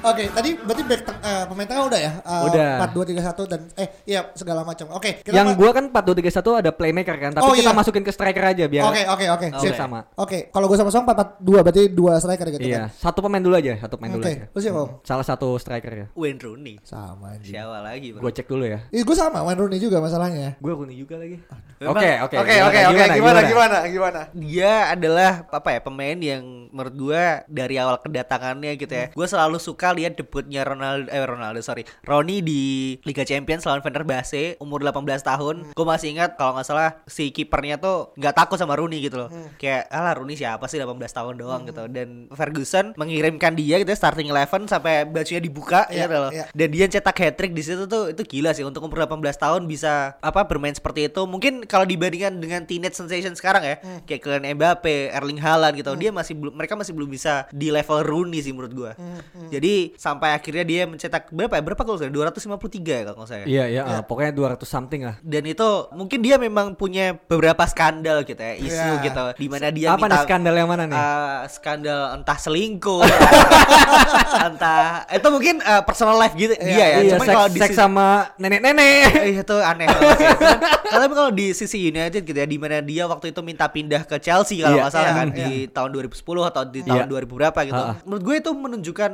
Oke, 0.00 0.32
tadi 0.32 0.56
berarti 0.56 0.82
back 0.82 1.02
teng- 1.02 1.20
eh, 1.20 1.42
pemain 1.44 1.68
tengah 1.68 1.84
udah 1.84 2.00
ya? 2.00 2.12
Eh, 2.18 2.42
Udah. 2.48 2.70
4 2.80 2.90
2 2.90 3.04
3 3.04 3.20
1 3.20 3.44
dan 3.44 3.60
eh 3.74 3.88
iya 4.04 4.20
segala 4.32 4.60
macam. 4.62 4.88
Oke, 4.90 5.20
kita 5.20 5.30
Yang 5.30 5.48
gua 5.54 5.70
kan 5.70 5.84
4-2-3-1 5.86 6.40
ada 6.56 6.70
playmaker 6.70 7.16
kan, 7.16 7.30
tapi 7.30 7.44
Oh, 7.44 7.52
kita 7.52 7.68
iya. 7.68 7.76
masukin 7.76 8.00
ke 8.00 8.08
striker 8.08 8.40
aja 8.42 8.64
biar 8.64 8.88
Oke, 8.88 9.02
oke, 9.06 9.26
oke. 9.30 9.46
Sip. 9.60 9.76
sama. 9.76 10.08
Oke, 10.14 10.48
kalau 10.48 10.66
gue 10.66 10.76
sama 10.76 10.88
Song 10.88 11.04
4 11.04 11.12
4 11.12 11.28
2 11.38 11.60
berarti 11.60 11.82
dua 11.86 12.16
striker 12.16 12.48
gitu 12.50 12.64
Iya, 12.64 12.88
kan. 12.88 12.96
satu 12.98 13.20
pemain 13.20 13.40
dulu 13.40 13.54
aja, 13.54 13.76
satu 13.76 13.94
pemain 13.96 14.12
dulu 14.14 14.24
Oke, 14.24 14.32
aja. 14.34 14.44
lu 14.48 14.58
siapa? 14.58 14.80
Om? 14.80 14.90
Salah 15.02 15.26
satu 15.26 15.48
striker 15.56 15.92
ya. 15.92 16.06
Wayne 16.14 16.40
Rooney. 16.40 16.74
Sama 16.80 17.36
anjing. 17.36 17.52
Siapa 17.52 17.78
lagi, 17.80 18.08
Bro? 18.10 18.20
Gua 18.20 18.32
cek 18.32 18.46
dulu 18.46 18.64
ya. 18.64 18.78
Ih, 18.88 19.02
gue 19.02 19.14
sama 19.14 19.40
Wayne 19.42 19.60
Rooney 19.60 19.78
juga 19.78 20.00
masalahnya. 20.00 20.56
Gua 20.58 20.72
Rooney 20.74 20.96
juga 20.96 21.20
lagi. 21.20 21.36
Oke, 21.80 22.08
oke. 22.20 22.36
Oke 22.36 22.54
oke 22.58 22.80
oke 22.86 23.04
gimana 23.10 23.40
gimana 23.42 23.76
gimana? 23.86 24.20
Dia 24.32 24.72
adalah 24.90 25.44
apa 25.46 25.68
ya 25.70 25.80
pemain 25.80 26.16
yang 26.16 26.42
menurut 26.68 26.94
gua 26.94 27.24
dari 27.46 27.76
awal 27.76 27.96
kedatangannya 27.98 28.76
gitu 28.76 28.92
ya. 28.92 29.06
Gua 29.12 29.24
selalu 29.24 29.56
suka 29.56 29.89
lihat 29.92 30.14
debutnya 30.14 30.62
Ronaldo 30.62 31.06
eh 31.06 31.20
Ronaldo 31.20 31.60
sorry 31.60 31.82
Roni 32.02 32.40
di 32.40 32.60
Liga 33.02 33.22
Champions 33.22 33.62
lawan 33.62 33.80
Fenerbahce 33.80 34.56
umur 34.58 34.80
18 34.80 35.04
tahun. 35.20 35.56
Gue 35.72 35.86
masih 35.86 36.12
ingat 36.12 36.34
kalau 36.34 36.54
nggak 36.54 36.66
salah 36.66 37.02
si 37.06 37.30
kipernya 37.30 37.76
tuh 37.76 38.12
nggak 38.14 38.34
takut 38.34 38.56
sama 38.56 38.74
Rooney 38.74 39.00
gitu 39.00 39.16
loh. 39.16 39.28
Kayak 39.56 39.88
alah 39.88 40.14
Rooney 40.14 40.34
siapa 40.34 40.66
sih 40.66 40.76
18 40.76 40.90
tahun 41.10 41.34
doang 41.36 41.62
gitu. 41.64 41.86
Dan 41.86 42.28
Ferguson 42.30 42.92
mengirimkan 42.94 43.52
dia 43.52 43.76
gitu 43.76 43.90
starting 43.90 44.28
eleven 44.28 44.66
sampai 44.66 45.04
bajunya 45.04 45.40
dibuka 45.40 45.86
Iya, 45.88 46.04
gitu 46.04 46.16
loh. 46.18 46.30
iya. 46.30 46.44
Dan 46.50 46.68
dia 46.70 46.86
cetak 46.86 47.16
hat 47.16 47.34
trick 47.34 47.52
di 47.52 47.62
situ 47.62 47.84
tuh 47.84 48.08
itu 48.08 48.22
gila 48.22 48.50
sih 48.50 48.62
untuk 48.62 48.82
umur 48.82 49.02
18 49.02 49.20
tahun 49.36 49.62
bisa 49.64 50.16
apa 50.18 50.44
bermain 50.44 50.72
seperti 50.72 51.06
itu. 51.06 51.22
Mungkin 51.24 51.64
kalau 51.64 51.84
dibandingkan 51.84 52.36
dengan 52.36 52.62
teenage 52.64 52.94
sensation 52.94 53.32
sekarang 53.32 53.62
ya, 53.62 53.76
Hmm. 53.80 54.04
kayak 54.04 54.20
Kylian 54.20 54.56
Mbappe, 54.56 55.10
Erling 55.10 55.40
Haaland 55.40 55.74
gitu, 55.74 55.94
dia 55.94 56.10
masih 56.10 56.34
belum 56.34 56.52
mereka 56.52 56.74
masih 56.74 56.92
belum 56.92 57.08
bisa 57.08 57.48
di 57.50 57.70
level 57.70 58.02
Rooney 58.02 58.40
sih 58.40 58.52
menurut 58.52 58.72
gua. 58.72 58.92
Hmm, 58.92 59.20
Jadi 59.48 59.79
sampai 59.94 60.32
akhirnya 60.32 60.62
dia 60.62 60.82
mencetak 60.84 61.28
berapa 61.30 61.54
ya? 61.54 61.62
Berapa 61.62 61.82
gol 61.82 61.96
saya? 61.96 62.10
253 62.10 62.40
ya 62.82 63.02
kalau 63.08 63.24
saya. 63.24 63.44
Iya, 63.44 63.64
iya, 63.66 63.82
ah, 63.82 64.02
pokoknya 64.02 64.32
200 64.32 64.64
something 64.64 65.02
lah. 65.02 65.16
Dan 65.20 65.44
itu 65.44 65.64
mungkin 65.90 66.18
dia 66.18 66.36
memang 66.36 66.72
punya 66.72 67.16
beberapa 67.16 67.64
skandal 67.64 68.22
gitu 68.22 68.38
ya, 68.38 68.54
isu 68.56 68.68
Iya. 68.90 69.04
gitu 69.04 69.22
di 69.36 69.46
mana 69.46 69.66
dia 69.68 69.88
Apa 69.92 70.06
nih 70.06 70.20
skandal 70.22 70.54
yang 70.54 70.68
mana 70.68 70.84
nih? 70.84 70.96
eh, 70.96 71.38
skandal 71.48 72.00
entah 72.14 72.36
selingkuh, 72.36 73.00
entah 74.46 75.04
itu 75.08 75.28
mungkin 75.28 75.54
eh, 75.60 75.82
personal 75.82 76.16
life 76.16 76.34
gitu 76.34 76.54
dia 76.56 76.76
ya. 76.76 76.86
iya, 77.00 77.14
Cuman 77.14 77.26
kalau 77.26 77.48
di 77.48 77.60
seks 77.60 77.76
sama 77.76 78.08
nenek-nenek. 78.36 79.10
Eh, 79.16 79.32
itu 79.42 79.56
aneh 79.56 79.86
banget 79.86 80.16
sih. 80.16 80.28
Cuman, 80.40 80.58
Kalau 80.90 81.06
kalau 81.12 81.30
di 81.30 81.46
sisi 81.52 81.78
United 81.82 82.22
gitu 82.22 82.34
ya, 82.34 82.44
di 82.44 82.58
mana 82.58 82.82
dia 82.82 83.06
waktu 83.06 83.30
itu 83.30 83.40
minta 83.40 83.66
pindah 83.66 84.02
ke 84.04 84.18
Chelsea 84.18 84.58
kalau 84.58 84.76
Iya, 84.76 84.82
nggak 84.82 84.92
salah 84.92 85.06
iya, 85.06 85.18
kan 85.18 85.28
iya. 85.30 85.36
di 85.38 85.48
tahun 85.70 85.90
2010 85.94 86.50
atau 86.50 86.62
di 86.64 86.80
tahun 86.82 86.98
Iya. 87.00 87.12
2000 87.24 87.30
berapa 87.30 87.60
gitu. 87.62 87.78
Ha-ha. 87.78 88.02
Menurut 88.02 88.22
gue 88.22 88.36
itu 88.36 88.50
menunjukkan 88.50 89.10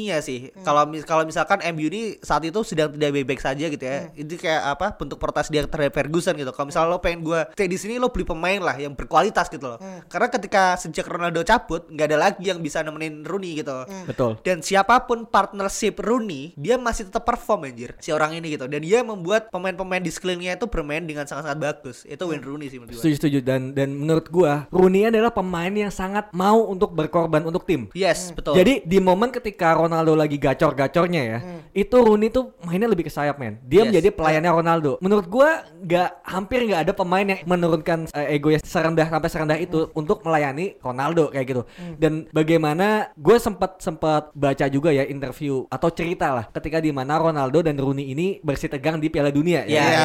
ambisinya 0.00 0.18
sih. 0.24 0.40
Kalau 0.64 0.82
mis- 0.88 1.04
kalau 1.04 1.22
misalkan 1.28 1.60
MU 1.76 1.86
ini 1.92 2.16
saat 2.24 2.40
itu 2.44 2.60
sedang 2.64 2.88
tidak 2.96 3.10
baik-baik 3.12 3.40
saja 3.40 3.64
gitu 3.68 3.84
ya. 3.84 4.08
Itu 4.16 4.40
kayak 4.40 4.62
apa? 4.76 4.86
Bentuk 4.96 5.20
protes 5.20 5.52
dia 5.52 5.64
terhadap 5.68 5.92
Ferguson 5.92 6.34
gitu. 6.36 6.50
Kalau 6.54 6.66
misalnya 6.72 6.88
lo 6.88 6.98
pengen 7.02 7.20
gue 7.20 7.40
stay 7.52 7.68
di 7.68 7.76
sini 7.76 8.00
lo 8.00 8.08
beli 8.08 8.24
pemain 8.24 8.60
lah 8.60 8.76
yang 8.80 8.96
berkualitas 8.96 9.52
gitu 9.52 9.76
loh. 9.76 9.78
Karena 10.08 10.28
ketika 10.32 10.62
sejak 10.80 11.04
Ronaldo 11.04 11.44
cabut 11.44 11.84
nggak 11.90 12.06
ada 12.08 12.18
lagi 12.18 12.48
yang 12.48 12.60
bisa 12.64 12.80
nemenin 12.80 13.26
Rooney 13.26 13.60
gitu. 13.60 13.84
Betul. 14.08 14.40
Dan 14.40 14.64
siapa 14.64 15.04
pun 15.04 15.28
partnership 15.28 16.00
Rooney, 16.00 16.56
dia 16.56 16.80
masih 16.80 17.08
tetap 17.12 17.26
perform 17.28 17.68
anjir. 17.68 17.92
Si 18.00 18.10
orang 18.14 18.32
ini 18.36 18.56
gitu. 18.56 18.64
Dan 18.70 18.80
dia 18.80 19.04
membuat 19.04 19.52
pemain-pemain 19.52 20.00
di 20.00 20.08
sekelilingnya 20.08 20.56
itu 20.56 20.66
bermain 20.70 21.04
dengan 21.04 21.28
sangat-sangat 21.28 21.60
bagus. 21.60 21.96
Itu 22.08 22.30
Wayne 22.30 22.44
Rooney 22.44 22.66
sih 22.72 22.78
menurut 22.80 22.96
gue. 22.96 23.02
Setuju 23.02 23.14
setuju 23.20 23.38
dan 23.44 23.76
dan 23.76 23.92
menurut 23.92 24.26
gua 24.32 24.64
Rooney 24.72 25.10
adalah 25.10 25.34
pemain 25.34 25.72
yang 25.72 25.92
sangat 25.92 26.30
mau 26.32 26.64
untuk 26.70 26.94
berkorban 26.94 27.42
untuk 27.44 27.66
tim. 27.66 27.90
Yes, 27.92 28.32
betul. 28.32 28.56
Jadi 28.56 28.84
di 28.86 28.98
momen 29.02 29.28
ketika 29.34 29.74
Ronaldo 29.90 30.14
lagi 30.14 30.38
gacor-gacornya 30.38 31.22
ya, 31.26 31.38
itu 31.74 31.96
Rooney 31.98 32.30
tuh 32.30 32.54
mainnya 32.62 32.86
lebih 32.86 33.10
ke 33.10 33.12
sayap 33.12 33.34
men. 33.36 33.58
Dia 33.66 33.82
Yes. 33.82 33.86
menjadi 33.90 34.08
pelayannya 34.14 34.52
Ronaldo. 34.54 34.92
Menurut 35.02 35.26
gua 35.26 35.66
nggak 35.66 36.08
hampir 36.22 36.62
nggak 36.62 36.80
ada 36.86 36.92
pemain 36.94 37.26
yang 37.26 37.40
menurunkan 37.42 38.06
eh, 38.12 38.38
egonya 38.38 38.62
serendah 38.62 39.10
sampai 39.10 39.26
serendah 39.26 39.58
itu 39.58 39.90
untuk 39.92 40.22
melayani 40.22 40.78
Ronaldo 40.78 41.34
kayak 41.34 41.46
gitu. 41.48 41.62
Dan 41.96 42.30
bagaimana 42.30 43.10
gue 43.16 43.36
sempat 43.36 43.80
sempat 43.80 44.30
baca 44.30 44.66
juga 44.66 44.92
ya 44.92 45.02
interview 45.02 45.66
atau 45.66 45.90
cerita 45.90 46.30
lah 46.30 46.44
ketika 46.46 46.78
di 46.78 46.92
mana 46.92 47.16
Ronaldo 47.16 47.64
dan 47.64 47.74
Rooney 47.74 48.12
ini 48.12 48.38
bersih 48.40 48.68
tegang 48.68 49.00
di 49.00 49.08
Piala 49.08 49.32
Dunia 49.32 49.64
Iya, 49.64 49.80
ya 49.80 49.84
iya, 49.88 49.98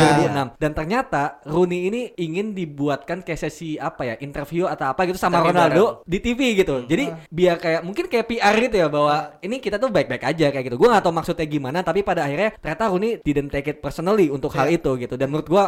2006. 0.56 0.58
Dan 0.58 0.72
ternyata 0.74 1.24
Rooney 1.46 1.80
ini 1.86 2.02
ingin 2.16 2.56
dibuatkan 2.56 3.22
kayak 3.22 3.38
sesi 3.38 3.76
apa 3.76 4.08
ya 4.08 4.16
interview 4.18 4.66
atau 4.66 4.90
apa 4.90 5.06
gitu 5.06 5.20
sama 5.20 5.44
Ronaldo 5.44 6.02
di 6.04 6.18
TV 6.18 6.56
gitu. 6.56 6.88
Jadi 6.88 7.12
biar 7.28 7.60
kayak 7.60 7.82
mungkin 7.84 8.08
kayak 8.08 8.26
PR 8.26 8.56
gitu 8.58 8.76
ya 8.80 8.88
bahwa 8.88 9.36
ini 9.42 9.60
kita 9.60 9.75
tuh 9.78 9.90
baik-baik 9.90 10.24
aja 10.24 10.48
kayak 10.52 10.66
gitu. 10.68 10.78
Gue 10.78 10.90
gak 10.90 11.04
tahu 11.04 11.14
maksudnya 11.14 11.46
gimana 11.46 11.80
tapi 11.82 12.02
pada 12.02 12.26
akhirnya 12.26 12.56
ternyata 12.58 12.84
Rooney 12.90 13.20
didn't 13.22 13.52
take 13.52 13.68
it 13.70 13.78
personally 13.80 14.28
untuk 14.28 14.52
hal 14.54 14.68
itu 14.68 14.92
gitu. 14.98 15.16
Dan 15.16 15.32
menurut 15.32 15.48
gue 15.48 15.64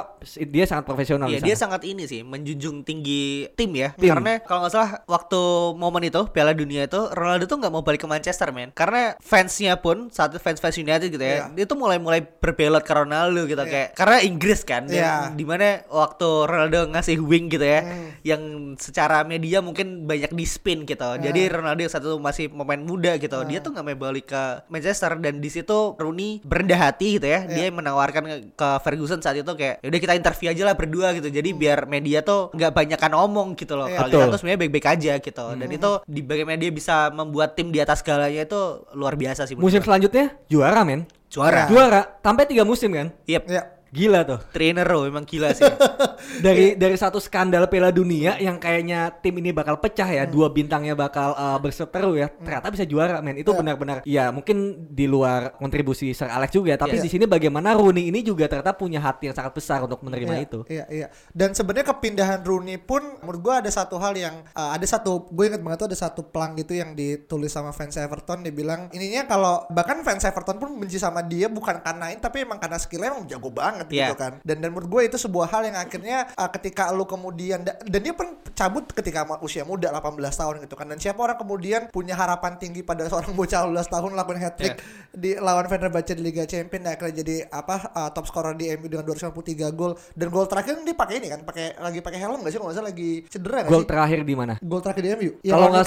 dia 0.48 0.66
sangat 0.66 0.86
profesional 0.86 1.28
Iya 1.28 1.40
di 1.42 1.48
dia 1.48 1.56
sangat 1.56 1.82
ini 1.84 2.04
sih 2.06 2.22
menjunjung 2.22 2.84
tinggi 2.84 3.48
tim 3.54 3.72
ya. 3.74 3.92
Tim. 3.98 4.14
karena 4.14 4.40
kalau 4.42 4.66
nggak 4.66 4.74
salah 4.74 4.92
waktu 5.06 5.42
momen 5.76 6.04
itu 6.06 6.22
Piala 6.32 6.52
Dunia 6.52 6.86
itu 6.86 7.00
Ronaldo 7.12 7.46
tuh 7.46 7.58
nggak 7.60 7.74
mau 7.74 7.84
balik 7.84 8.04
ke 8.04 8.08
Manchester 8.10 8.50
men. 8.52 8.70
Karena 8.72 9.16
fansnya 9.20 9.80
pun 9.80 10.10
saat 10.10 10.32
itu 10.34 10.40
fans 10.40 10.60
fans 10.60 10.78
United 10.78 11.08
gitu 11.10 11.22
ya 11.22 11.50
dia 11.52 11.66
tuh 11.66 11.78
mulai 11.78 11.98
mulai 11.98 12.22
berbelot 12.24 12.84
ke 12.84 12.94
Ronaldo 12.94 13.46
gitu 13.46 13.60
kayak 13.60 13.94
karena 13.94 14.18
Inggris 14.22 14.62
kan 14.64 14.86
dan 14.88 14.96
Iya. 14.98 15.14
di 15.34 15.46
mana 15.46 15.86
waktu 15.88 16.28
Ronaldo 16.46 16.90
ngasih 16.92 17.22
wing 17.22 17.50
gitu 17.50 17.64
ya 17.64 17.82
yang 18.24 18.42
secara 18.78 19.22
media 19.24 19.62
mungkin 19.62 20.06
banyak 20.06 20.34
di 20.34 20.46
spin 20.46 20.84
gitu. 20.84 21.06
Jadi 21.18 21.42
Ronaldo 21.50 21.82
yang 21.82 21.94
satu 21.94 22.18
masih 22.18 22.50
pemain 22.50 22.80
muda 22.80 23.16
gitu 23.18 23.38
dia 23.46 23.60
tuh 23.62 23.72
nggak 23.74 23.86
mau 23.86 23.94
balik 23.98 24.30
ke 24.30 24.44
Manchester 24.70 25.18
dan 25.18 25.42
di 25.42 25.50
situ 25.50 25.98
Rooney 25.98 26.40
berendah 26.46 26.78
hati 26.80 27.18
gitu 27.18 27.26
ya. 27.26 27.44
Dia 27.44 27.68
menawarkan 27.70 28.24
ke 28.54 28.70
Ferguson 28.82 29.20
saat 29.20 29.36
itu 29.36 29.50
kayak 29.50 29.82
udah 29.82 30.00
kita 30.00 30.14
interview 30.14 30.48
aja 30.54 30.64
lah 30.64 30.76
berdua 30.78 31.12
gitu. 31.12 31.28
Jadi 31.28 31.50
biar 31.52 31.86
media 31.86 32.22
tuh 32.22 32.54
nggak 32.54 32.72
banyakan 32.72 33.12
omong 33.18 33.50
gitu 33.54 33.74
loh. 33.74 33.88
Iya. 33.88 33.98
kalau 33.98 34.10
kita 34.14 34.26
tuh 34.28 34.40
sebenarnya 34.40 34.62
baik-baik 34.62 34.88
aja 34.88 35.14
gitu. 35.18 35.46
Dan 35.54 35.70
itu 35.70 35.92
di 36.06 36.22
bagaimana 36.22 36.58
dia 36.58 36.70
bisa 36.70 37.10
membuat 37.10 37.58
tim 37.58 37.74
di 37.74 37.80
atas 37.80 38.00
segalanya 38.00 38.46
itu 38.46 38.62
luar 38.94 39.18
biasa 39.18 39.50
sih 39.50 39.58
Musim 39.58 39.82
selanjutnya 39.82 40.38
juara 40.48 40.86
men. 40.86 41.10
juara. 41.28 41.68
Juara 41.68 42.02
sampai 42.22 42.48
tiga 42.48 42.64
musim 42.64 42.94
kan. 42.94 43.12
yep 43.26 43.44
Iya. 43.48 43.77
Gila 43.90 44.24
tuh. 44.24 44.40
trainer 44.52 44.84
row 44.84 45.06
memang 45.06 45.24
gila 45.24 45.52
sih 45.52 45.64
Dari 46.46 46.76
dari 46.76 46.96
satu 46.98 47.18
skandal 47.18 47.66
Piala 47.68 47.90
Dunia 47.90 48.36
yang 48.38 48.58
kayaknya 48.58 49.10
tim 49.22 49.38
ini 49.40 49.50
bakal 49.50 49.80
pecah 49.80 50.06
ya, 50.06 50.24
dua 50.28 50.52
bintangnya 50.52 50.94
bakal 50.94 51.34
uh, 51.34 51.58
berseteru 51.58 52.14
ya. 52.14 52.28
Ternyata 52.30 52.68
bisa 52.70 52.86
juara, 52.86 53.22
men. 53.22 53.38
Itu 53.38 53.54
benar-benar 53.54 54.02
ya 54.04 54.30
mungkin 54.30 54.88
di 54.92 55.06
luar 55.10 55.56
kontribusi 55.58 56.12
Sir 56.12 56.30
Alex 56.30 56.54
juga 56.54 56.74
ya, 56.74 56.80
tapi 56.80 56.98
Iya. 56.98 57.04
di 57.06 57.10
sini 57.10 57.26
bagaimana 57.30 57.78
Rooney 57.78 58.10
ini 58.10 58.26
juga 58.26 58.50
ternyata 58.50 58.74
punya 58.74 58.98
hati 58.98 59.30
yang 59.30 59.36
sangat 59.38 59.54
besar 59.54 59.86
untuk 59.86 60.02
menerima 60.02 60.34
Iya, 60.34 60.42
itu. 60.46 60.60
Iya, 60.68 60.86
iya. 60.90 61.08
Dan 61.32 61.54
sebenarnya 61.54 61.86
kepindahan 61.94 62.42
Rooney 62.42 62.82
pun 62.82 63.02
menurut 63.22 63.42
gua 63.42 63.56
ada 63.62 63.70
satu 63.70 64.02
hal 64.02 64.18
yang 64.18 64.42
uh, 64.54 64.74
ada 64.74 64.86
satu 64.86 65.30
gue 65.30 65.46
inget 65.46 65.62
banget 65.62 65.78
tuh 65.86 65.88
ada 65.94 66.00
satu 66.00 66.22
pelang 66.26 66.58
gitu 66.58 66.74
yang 66.74 66.98
ditulis 66.98 67.54
sama 67.54 67.70
fans 67.70 67.94
Everton 67.96 68.42
dia 68.42 68.50
bilang 68.50 68.90
ininya 68.90 69.30
kalau 69.30 69.54
bahkan 69.70 70.02
fans 70.02 70.26
Everton 70.26 70.58
pun 70.58 70.74
benci 70.74 70.98
sama 70.98 71.22
dia 71.22 71.46
bukan 71.46 71.78
karena 71.82 72.10
ini 72.10 72.18
tapi 72.18 72.42
emang 72.42 72.58
karena 72.58 72.78
skillnya 72.82 73.14
emang 73.14 73.30
jago 73.30 73.54
banget 73.54 73.77
banget 73.78 73.88
Iya. 73.90 74.08
gitu 74.08 74.18
kan. 74.18 74.34
Dan 74.42 74.58
dan 74.58 74.70
menurut 74.70 74.90
gue 74.90 75.02
itu 75.06 75.18
sebuah 75.18 75.48
hal 75.48 75.62
yang 75.64 75.78
akhirnya 75.78 76.18
uh, 76.34 76.50
ketika 76.50 76.90
lu 76.90 77.06
kemudian 77.06 77.62
da- 77.62 77.78
dan 77.80 78.00
dia 78.02 78.12
pun 78.12 78.26
cabut 78.52 78.90
ketika 78.90 79.22
usia 79.40 79.62
muda 79.62 79.94
18 79.94 80.18
tahun 80.18 80.56
gitu 80.64 80.74
kan. 80.74 80.88
Dan 80.88 80.98
siapa 80.98 81.20
orang 81.20 81.38
kemudian 81.38 81.82
punya 81.90 82.14
harapan 82.14 82.58
tinggi 82.58 82.82
pada 82.82 83.06
seorang 83.06 83.32
bocah 83.32 83.70
18 83.70 83.78
tahun 83.88 84.12
lakukan 84.14 84.40
hat 84.40 84.56
trick 84.56 84.76
di 85.12 85.38
lawan 85.38 85.66
Fenerbahce 85.66 86.14
di 86.14 86.24
Liga 86.24 86.44
Champions 86.44 86.82
dan 86.82 86.94
akhirnya 86.94 87.16
jadi 87.22 87.36
apa 87.48 87.76
uh, 87.92 88.10
top 88.10 88.26
scorer 88.26 88.54
di 88.54 88.74
MU 88.74 88.88
dengan 88.88 89.06
253 89.06 89.34
gol 89.72 89.94
dan 90.14 90.28
gol 90.28 90.48
terakhir 90.48 90.82
dia 90.82 90.96
pakai 90.96 91.16
ini 91.20 91.28
kan 91.30 91.40
pakai 91.44 91.78
lagi 91.78 92.00
pakai 92.02 92.18
helm 92.18 92.42
gak 92.42 92.50
sih 92.50 92.58
kalau 92.58 92.70
nggak 92.70 92.78
salah 92.78 92.90
lagi 92.90 93.12
cedera 93.28 93.58
gak 93.62 93.70
Gol 93.70 93.84
sih? 93.84 93.90
terakhir 93.90 94.20
di 94.24 94.34
mana? 94.34 94.54
Gol 94.58 94.82
terakhir 94.82 95.04
di 95.04 95.10
MU. 95.14 95.32
Ya, 95.42 95.52
Kalau 95.54 95.68
nggak 95.70 95.86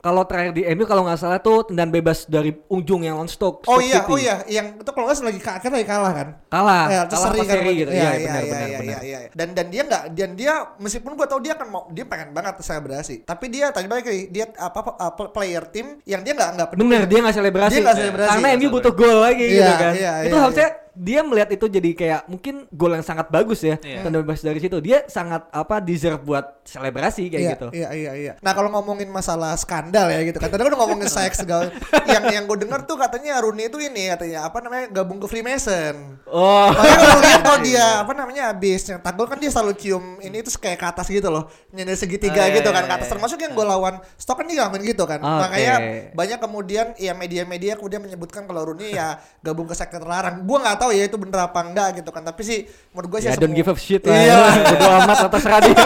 kalau 0.00 0.22
terakhir 0.24 0.52
di 0.54 0.62
MU 0.74 0.84
kalau 0.86 1.02
nggak 1.06 1.18
salah 1.20 1.38
tuh 1.38 1.58
tendangan 1.68 1.92
bebas 1.92 2.18
dari 2.26 2.50
ujung 2.68 3.04
yang 3.04 3.18
lawan 3.20 3.28
Stoke. 3.28 3.66
Oh 3.68 3.78
iya, 3.78 4.02
City. 4.02 4.10
oh 4.10 4.18
iya, 4.18 4.34
yang 4.48 4.80
itu 4.80 4.90
kalau 4.90 5.06
nggak 5.06 5.16
salah 5.18 5.28
lagi 5.30 5.40
akhirnya 5.44 5.76
lagi 5.78 5.88
kalah 5.88 6.12
kan? 6.14 6.28
Kalah, 6.48 6.84
Ya, 6.88 7.00
terus 7.04 7.20
kalah 7.20 7.27
seri 7.30 7.40
kan 7.44 7.56
seri 7.60 7.72
gitu. 7.76 7.90
Iya, 7.90 8.00
Iya, 8.00 8.10
benar 8.18 8.42
iya, 8.42 8.58
iya, 8.58 8.78
iya, 8.80 8.98
iya. 9.04 9.18
Dan 9.34 9.48
dan 9.52 9.66
dia 9.68 9.82
nggak 9.84 10.02
dan 10.16 10.30
dia 10.34 10.52
meskipun 10.78 11.12
gua 11.14 11.26
tahu 11.28 11.40
dia 11.44 11.52
akan 11.54 11.68
mau 11.68 11.82
dia 11.92 12.04
pengen 12.08 12.28
banget 12.32 12.54
selebrasi. 12.60 13.22
Tapi 13.22 13.44
dia 13.52 13.70
tadi 13.70 13.86
balik 13.86 14.04
lagi 14.08 14.22
dia 14.28 14.46
apa 14.56 14.78
apa 14.80 14.92
uh, 15.22 15.30
player 15.30 15.64
tim 15.68 16.00
yang 16.04 16.24
dia 16.24 16.32
nggak 16.34 16.50
nggak 16.56 16.68
peduli. 16.72 16.84
Bener, 16.88 17.02
dia 17.06 17.18
nggak 17.22 17.36
selebrasi. 17.36 17.72
Dia 17.74 17.80
nggak 17.84 17.98
selebrasi. 18.00 18.30
Karena 18.34 18.48
Iya, 18.48 18.58
MU 18.58 18.68
butuh 18.72 18.92
gol 18.94 19.18
lagi 19.20 19.44
Iya, 19.46 19.56
gitu 19.60 19.74
kan. 19.76 19.92
iya, 19.94 20.12
itu 20.24 20.36
iya, 20.36 20.42
harusnya 20.42 20.68
dia 20.98 21.22
melihat 21.22 21.54
itu 21.54 21.70
jadi 21.70 21.90
kayak 21.94 22.20
mungkin 22.26 22.66
gol 22.74 22.90
yang 22.90 23.06
sangat 23.06 23.30
bagus 23.30 23.62
ya. 23.62 23.78
Iya. 23.78 24.02
Tanda 24.02 24.18
bebas 24.18 24.42
dari 24.42 24.58
situ. 24.58 24.82
Dia 24.82 25.06
sangat 25.06 25.46
apa 25.54 25.78
deserve 25.78 26.18
buat 26.26 26.66
selebrasi 26.66 27.30
kayak 27.30 27.42
iya, 27.42 27.52
gitu. 27.54 27.68
Iya 27.70 27.88
iya 27.94 28.12
iya. 28.18 28.32
Nah 28.42 28.52
kalau 28.52 28.74
ngomongin 28.74 29.06
masalah 29.06 29.54
skandal 29.54 30.10
ya 30.10 30.26
gitu 30.26 30.42
kan. 30.42 30.50
Tadi 30.50 30.66
kan 30.66 30.74
udah 30.74 30.80
ngomongin 30.82 31.06
seks 31.06 31.46
segala. 31.46 31.70
yang 32.12 32.24
yang 32.26 32.44
gue 32.50 32.58
dengar 32.66 32.82
tuh 32.82 32.98
katanya 32.98 33.38
Rooney 33.38 33.70
itu 33.70 33.78
ini 33.78 34.10
katanya 34.10 34.50
apa 34.50 34.58
namanya 34.58 34.90
gabung 34.90 35.22
ke 35.22 35.30
Freemason. 35.30 36.18
Oh. 36.26 36.66
Makanya 36.74 36.98
kalau 36.98 37.20
lihat 37.22 37.40
kalau 37.46 37.60
dia 37.62 37.86
apa 38.02 38.12
namanya 38.18 38.42
habis 38.50 38.82
nyetak 38.90 39.14
gol 39.14 39.28
kan 39.30 39.38
dia 39.38 39.50
selalu 39.54 39.72
cium 39.78 40.04
ini 40.18 40.42
terus 40.42 40.58
kayak 40.58 40.82
ke 40.82 40.86
atas 40.90 41.06
gitu 41.06 41.30
loh. 41.30 41.46
Nyender 41.70 41.94
segitiga 41.94 42.42
Oh, 42.42 42.46
iya, 42.50 42.56
gitu 42.58 42.70
kan 42.74 42.82
iya, 42.84 42.90
ke 42.90 42.94
atas. 42.98 43.06
iya. 43.06 43.12
Termasuk 43.14 43.38
yang 43.38 43.52
gol 43.54 43.68
lawan 43.70 43.94
Stoke 44.18 44.42
kan 44.42 44.50
dia 44.50 44.56
ngelakuin 44.62 44.82
gitu 44.82 45.04
kan. 45.06 45.20
Oke. 45.22 45.40
Makanya 45.46 45.74
banyak 46.12 46.38
kemudian 46.42 46.86
ya 46.98 47.12
media-media 47.14 47.78
kemudian 47.78 48.02
menyebutkan 48.02 48.46
kalau 48.50 48.66
Rooney 48.66 48.98
ya 48.98 49.22
gabung 49.46 49.70
ke 49.70 49.74
sekte 49.78 50.02
terlarang. 50.02 50.42
Gua 50.42 50.58
nggak 50.62 50.78
tahu 50.78 50.87
ya 50.90 51.04
itu 51.04 51.16
bener 51.16 51.38
apa 51.42 51.60
enggak 51.60 51.88
gitu 51.98 52.10
kan. 52.10 52.22
Tapi 52.22 52.40
sih 52.42 52.58
menurut 52.90 53.08
gue 53.12 53.20
sih 53.20 53.28
Ya 53.28 53.34
don't 53.34 53.50
semua- 53.50 53.58
give 53.58 53.68
a 53.68 53.74
shit 53.74 54.02
lah. 54.02 54.14
Iya. 54.14 54.36
Bodo 54.68 54.86
amat 55.02 55.18
atas 55.26 55.44
radio. 55.44 55.74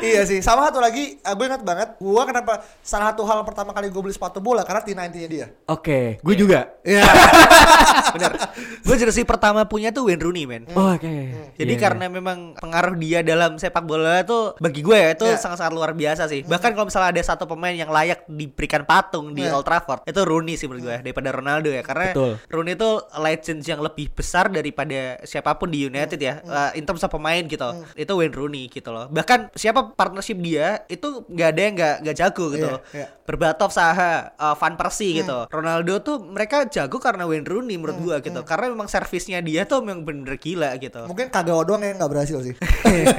iya 0.00 0.22
sih 0.24 0.40
sama 0.40 0.64
satu 0.64 0.78
lagi 0.78 1.18
gue 1.18 1.44
ingat 1.44 1.62
banget 1.62 1.88
gue 1.96 2.22
kenapa 2.24 2.64
salah 2.80 3.12
satu 3.12 3.22
hal 3.22 3.44
pertama 3.44 3.70
kali 3.70 3.88
gue 3.88 4.00
beli 4.00 4.10
sepatu 4.10 4.40
bola 4.40 4.64
karena 4.64 4.80
T90 4.80 4.96
nya 5.14 5.28
dia 5.28 5.46
Oke, 5.66 6.18
gue 6.18 6.34
juga. 6.34 6.72
iya 6.82 7.04
Bener. 8.08 8.32
Gue 8.80 8.96
jersey 8.96 9.22
pertama 9.22 9.68
punya 9.68 9.92
tuh 9.92 10.08
Wayne 10.08 10.18
Rooney, 10.18 10.48
men. 10.48 10.64
Oh, 10.72 10.96
Oke. 10.96 11.36
Jadi 11.54 11.68
Iya, 11.68 11.80
karena 11.80 12.08
memang 12.08 12.56
pengaruh 12.56 12.96
dia 12.96 13.20
dalam 13.20 13.60
sepak 13.60 13.84
bola 13.84 14.24
tuh 14.24 14.56
bagi 14.56 14.80
gue 14.80 14.96
ya 14.96 15.12
itu 15.12 15.26
Iya. 15.26 15.36
sangat-sangat 15.36 15.72
luar 15.72 15.92
biasa 15.92 16.24
sih. 16.24 16.40
Bahkan 16.42 16.72
kalau 16.72 16.88
misalnya 16.88 17.12
ada 17.12 17.22
satu 17.22 17.44
pemain 17.44 17.70
yang 17.70 17.92
layak 17.92 18.24
diberikan 18.26 18.82
patung 18.82 19.36
di 19.36 19.44
Iya. 19.44 19.52
Old 19.52 19.68
Trafford, 19.68 20.02
itu 20.04 20.20
Rooney 20.22 20.56
sih 20.56 20.64
menurut 20.64 20.88
gue 20.88 20.96
daripada 21.02 21.28
Ronaldo 21.30 21.68
ya. 21.68 21.84
Karena 21.84 22.06
Betul. 22.10 22.32
Rooney 22.48 22.72
itu 22.74 22.90
legend 23.14 23.60
yang 23.68 23.78
lebih 23.78 24.08
besar 24.10 24.48
daripada 24.48 25.20
siapa 25.22 25.52
pun 25.54 25.68
di 25.68 25.84
United 25.84 26.16
ya. 26.16 26.40
Uh, 26.42 26.70
in 26.72 26.82
terms 26.82 27.04
of 27.04 27.12
pemain 27.12 27.44
gitu. 27.44 27.68
Itu 27.92 28.16
Wayne 28.16 28.32
Rooney 28.32 28.66
gitu 28.66 28.88
loh. 28.88 29.06
Bahkan 29.08 29.52
siapa 29.52 29.92
partnership 29.92 30.40
dia 30.40 30.82
itu 30.88 31.22
nggak 31.28 31.48
ada 31.52 31.60
yang 31.60 31.74
nggak 31.76 31.94
nggak 32.02 32.16
jago 32.16 32.44
gitu. 32.50 32.68
Iya, 32.68 32.80
iya. 32.96 33.06
Berbatov 33.28 33.68
Saha, 33.68 34.32
uh, 34.34 34.56
Van 34.56 34.74
Persie 34.74 35.20
gitu. 35.20 35.44
Ronaldo 35.46 36.00
tuh 36.00 36.16
mereka 36.24 36.64
jago 36.64 36.96
karena 36.96 37.28
Wayne 37.28 37.44
Rooney 37.44 37.76
menurut 37.76 38.00
gua 38.00 38.16
gitu. 38.24 38.40
Karena 38.42 38.72
memang 38.72 38.88
servisnya 38.88 39.44
dia 39.44 39.68
tuh 39.68 39.84
memang 39.84 40.02
bener 40.02 40.38
gila 40.38 40.72
gitu. 40.78 41.04
mungkin 41.04 41.28
Kagawa 41.28 41.60
doang 41.66 41.82
yang 41.84 41.98
nggak 41.98 42.08
berhasil 42.08 42.38
sih 42.40 42.54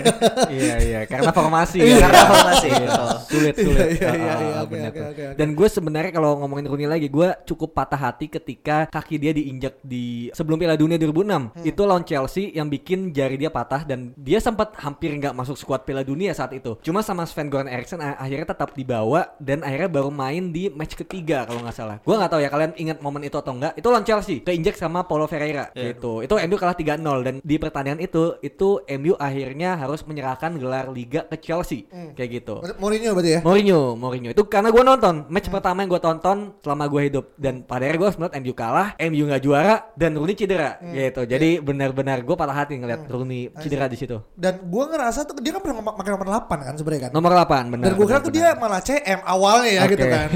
iya 0.50 0.76
iya 0.80 1.00
karena 1.06 1.32
formasi 1.32 1.78
Iya, 1.80 1.96
ya. 1.96 2.00
karena 2.08 2.24
formasi, 2.26 2.68
Iya, 2.70 2.80
betul. 2.88 3.10
sulit 3.30 3.56
sulit 3.56 3.88
Iya, 4.00 4.10
iya, 4.10 4.10
Ah, 4.10 4.16
iya, 4.16 4.32
ah, 4.34 4.66
iya, 4.66 4.90
ah, 4.90 5.34
dan 5.36 5.50
gue 5.54 5.68
sebenarnya 5.68 6.12
kalau 6.12 6.40
ngomongin 6.42 6.66
Rooney 6.70 6.88
lagi 6.90 7.08
gue 7.08 7.28
cukup 7.46 7.76
patah 7.76 8.00
hati 8.00 8.26
ketika 8.28 8.88
kaki 8.90 9.16
dia 9.20 9.32
diinjak 9.32 9.78
di 9.82 10.30
sebelum 10.40 10.56
Piala 10.56 10.80
Dunia 10.80 10.96
2006 10.96 11.68
itu 11.68 11.82
lawan 11.84 12.08
Chelsea 12.08 12.56
yang 12.56 12.72
bikin 12.72 13.12
jari 13.12 13.36
dia 13.36 13.52
patah 13.52 13.84
dan 13.84 14.16
dia 14.16 14.40
sempat 14.40 14.72
hampir 14.80 15.12
nggak 15.20 15.36
masuk 15.36 15.60
skuad 15.60 15.84
Piala 15.84 16.08
Dunia 16.08 16.32
saat 16.32 16.56
itu. 16.56 16.80
Cuma 16.80 17.04
sama 17.04 17.28
Sven 17.28 17.52
Goran 17.52 17.68
Eriksson 17.68 18.00
akhirnya 18.00 18.48
tetap 18.48 18.72
dibawa 18.72 19.36
dan 19.44 19.60
akhirnya 19.62 19.92
baru 19.92 20.08
main 20.08 20.56
di 20.56 20.72
match 20.72 20.96
ketiga 20.96 21.44
kalau 21.44 21.60
nggak 21.60 21.76
salah. 21.76 21.98
Gue 22.00 22.16
nggak 22.16 22.32
tahu 22.32 22.40
ya 22.40 22.48
kalian 22.48 22.72
ingat 22.80 22.98
momen 23.04 23.28
itu 23.28 23.36
atau 23.36 23.52
enggak 23.52 23.76
itu 23.76 23.88
lawan 23.92 24.06
Chelsea 24.08 24.40
keinjak 24.40 24.80
sama 24.80 25.04
Paulo 25.04 25.28
Ferreira 25.28 25.68
Iya. 25.76 25.92
gitu. 25.92 26.22
Itu 26.24 26.40
MU 26.40 26.56
kalah 26.56 26.78
3-0 26.78 27.02
dan 27.26 27.36
di 27.44 27.56
pertandingan 27.58 28.00
itu 28.00 28.38
itu 28.40 28.80
MU 28.86 29.14
akhirnya 29.20 29.76
harus 29.76 30.06
menyerahkan 30.06 30.56
gelar 30.56 30.88
Liga 30.94 31.26
ke 31.26 31.36
Chelsea 31.42 31.90
kayak 32.16 32.30
gitu. 32.42 32.62
Mourinho 32.78 33.12
berarti 33.12 33.32
ya? 33.36 33.40
Mourinho, 33.42 33.98
Mourinho. 33.98 34.30
Itu 34.32 34.46
karena 34.48 34.70
gue 34.70 34.84
nonton 34.86 35.26
match 35.28 35.50
pertama 35.50 35.84
yang 35.84 35.90
gue 35.90 36.02
tonton 36.02 36.38
selama 36.62 36.86
gue 36.88 37.02
hidup. 37.10 37.26
Dan 37.36 37.66
pada 37.66 37.84
akhirnya 37.84 38.00
gue 38.00 38.08
harus 38.14 38.20
melihat 38.22 38.36
MU 38.40 38.54
kalah, 38.54 38.88
MU 39.02 39.24
nggak 39.26 39.42
juara 39.42 39.76
dan 39.98 40.12
Rooney 40.20 40.36
cedera 40.36 40.76
gitu. 40.84 41.22
Jadi 41.24 41.50
benar-benar 41.60 42.20
gue 42.20 42.36
patah 42.36 42.58
hati 42.58 42.76
ngeliat 42.76 43.08
Rooney 43.08 43.48
cedera 43.56 43.88
di 43.88 43.96
situ. 43.96 44.20
dan 44.36 44.60
gue 44.60 44.84
ngerasa 44.86 45.24
tuh 45.24 45.40
dia 45.40 45.52
kan 45.52 45.62
pernah 45.62 45.80
pakai 45.82 46.12
nomor 46.12 46.28
8 46.28 46.52
kan 46.62 46.74
sebenarnya 46.76 47.02
kan 47.08 47.12
Nomor 47.12 47.32
8 47.34 47.72
benar. 47.72 47.84
dan 47.84 47.94
gue 47.94 48.06
kira 48.06 48.20
tuh 48.20 48.30
dia 48.30 48.48
malah 48.54 48.80
CM 48.80 49.20
awalnya 49.22 49.72
ya 49.72 49.82
Oke. 49.82 49.92
gitu 49.94 50.06
kan 50.06 50.30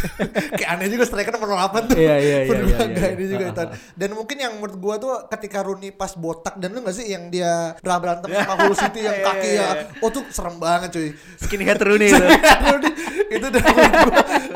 kayak 0.58 0.70
aneh 0.70 0.88
juga 0.88 1.04
striker 1.04 1.32
nomor 1.34 1.58
8 1.58 1.90
tuh 1.90 1.96
Iya, 1.96 2.14
iya, 2.16 2.38
iya, 2.40 2.54
iya, 2.54 2.62
iya, 2.64 2.78
iya. 2.86 3.06
ini 3.12 3.24
juga 3.26 3.44
Ah, 3.44 3.50
itu 3.50 3.62
dan 3.94 4.10
mungkin 4.12 4.36
yang 4.36 4.52
menurut 4.54 4.76
gue 4.76 4.94
tuh 5.00 5.12
ketika 5.28 5.58
Rooney 5.60 5.90
pas 5.90 6.12
botak 6.12 6.54
dan 6.56 6.70
lu 6.70 6.80
gak 6.80 6.94
sih 6.94 7.06
yang 7.06 7.26
dia 7.28 7.74
ber- 7.76 7.96
berantem 7.96 8.28
sama 8.28 8.54
Hull 8.60 8.76
City 8.76 9.00
yang 9.00 9.16
Iya, 9.16 9.24
kaki 9.24 9.48
iya, 9.48 9.54
ya 9.54 9.68
iya. 9.72 9.82
oh 9.98 10.10
tuh 10.10 10.22
serem 10.28 10.56
banget 10.56 10.88
cuy 10.90 11.08
Skinhead 11.36 11.78
Rooney 11.78 12.08
itu. 12.12 12.24
Itu 13.30 13.46
udah 13.48 13.64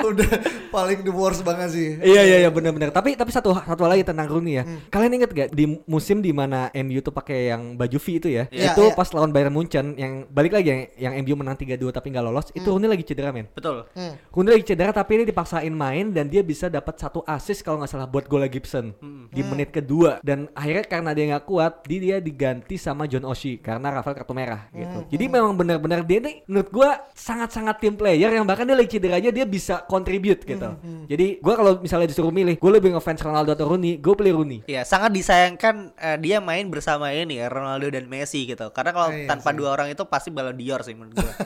udah 0.04 0.30
paling 0.69 1.00
the 1.00 1.10
worst 1.10 1.42
banget 1.42 1.69
sih 1.70 1.88
Iya 1.98 2.22
iya 2.25 2.36
iya 2.42 2.50
benar-benar. 2.50 2.90
Tapi 2.90 3.14
tapi 3.14 3.30
satu 3.30 3.54
satu 3.54 3.82
lagi 3.84 4.02
tentang 4.02 4.26
Rooney 4.26 4.54
ya. 4.54 4.64
Hmm. 4.68 4.84
Kalian 4.92 5.12
inget 5.16 5.30
gak 5.32 5.48
di 5.56 5.80
musim 5.88 6.20
di 6.20 6.36
mana 6.36 6.68
MU 6.76 7.00
tuh 7.00 7.08
pakai 7.16 7.56
yang 7.56 7.72
baju 7.80 7.96
V 7.96 8.06
itu 8.20 8.28
ya? 8.28 8.44
Iya, 8.52 8.76
itu 8.76 8.84
iya. 8.84 8.92
pas 8.92 9.08
lawan 9.16 9.32
Bayern 9.32 9.48
Munchen 9.56 9.96
yang 9.96 10.28
balik 10.28 10.52
lagi 10.52 10.68
yang, 10.68 10.82
yang 11.00 11.12
MU 11.24 11.40
menang 11.40 11.56
3-2 11.56 11.88
tapi 11.88 12.12
nggak 12.12 12.24
lolos, 12.28 12.52
itu 12.52 12.68
Rooney 12.68 12.92
lagi 12.92 13.04
cedera 13.08 13.32
men. 13.32 13.48
Betul. 13.56 13.88
Hmm. 13.96 14.20
Rooney 14.28 14.60
lagi 14.60 14.64
cedera 14.68 14.92
tapi 14.92 15.16
ini 15.16 15.24
dipaksain 15.24 15.72
main 15.72 16.12
dan 16.12 16.28
dia 16.28 16.44
bisa 16.44 16.68
dapat 16.68 17.00
satu 17.00 17.24
assist 17.24 17.64
kalau 17.64 17.80
nggak 17.80 17.88
salah 17.88 18.04
buat 18.04 18.28
gol 18.28 18.44
Gibson 18.48 18.92
di 19.28 19.42
menit 19.42 19.70
kedua 19.70 20.19
dan 20.20 20.48
akhirnya 20.52 20.84
karena 20.84 21.10
dia 21.12 21.25
nggak 21.28 21.44
kuat 21.44 21.72
dia, 21.84 21.98
dia 21.98 22.16
diganti 22.19 22.75
sama 22.75 23.04
John 23.04 23.25
Oshie 23.25 23.58
karena 23.58 23.90
Rafael 23.90 24.14
kartu 24.14 24.32
merah 24.32 24.69
gitu. 24.70 25.08
Jadi 25.08 25.25
memang 25.26 25.52
benar-benar 25.52 26.02
dia 26.02 26.19
nih 26.19 26.42
menurut 26.44 26.69
gua 26.69 26.90
sangat-sangat 27.12 27.76
tim 27.78 27.94
player 27.94 28.30
yang 28.30 28.44
bahkan 28.44 28.64
dia 28.64 28.75
lagi 28.75 28.90
cedera 28.90 29.16
aja 29.16 29.28
dia 29.28 29.44
bisa 29.44 29.84
contribute 29.84 30.42
gitu. 30.42 30.69
Jadi 31.06 31.38
gua 31.38 31.54
kalau 31.54 31.72
misalnya 31.78 32.06
disuruh 32.06 32.30
milih, 32.30 32.54
gue 32.54 32.70
lebih 32.70 32.90
ngefans 32.92 33.20
Ronaldo 33.20 33.52
atau 33.52 33.69
Rooney, 33.69 33.96
gue 33.96 34.14
pilih 34.14 34.32
Rooney. 34.36 34.58
Iya, 34.64 34.82
sangat 34.82 35.12
disayangkan 35.12 35.92
eh, 35.94 36.16
dia 36.19 36.38
main 36.38 36.66
bersama 36.66 37.10
ini 37.10 37.36
ya 37.36 37.48
Ronaldo 37.48 37.88
dan 37.88 38.06
Messi 38.06 38.44
gitu. 38.44 38.70
Karena 38.70 38.90
kalau 38.90 39.08
Iya 39.10 39.26
tanpa 39.26 39.50
sih. 39.50 39.56
dua 39.56 39.69
orang 39.70 39.88
itu 39.88 40.02
pasti 40.04 40.28
Ballon 40.28 40.54
d'Or 40.54 40.80
sih 40.80 40.94
menurut 40.94 41.16
gua. 41.16 41.32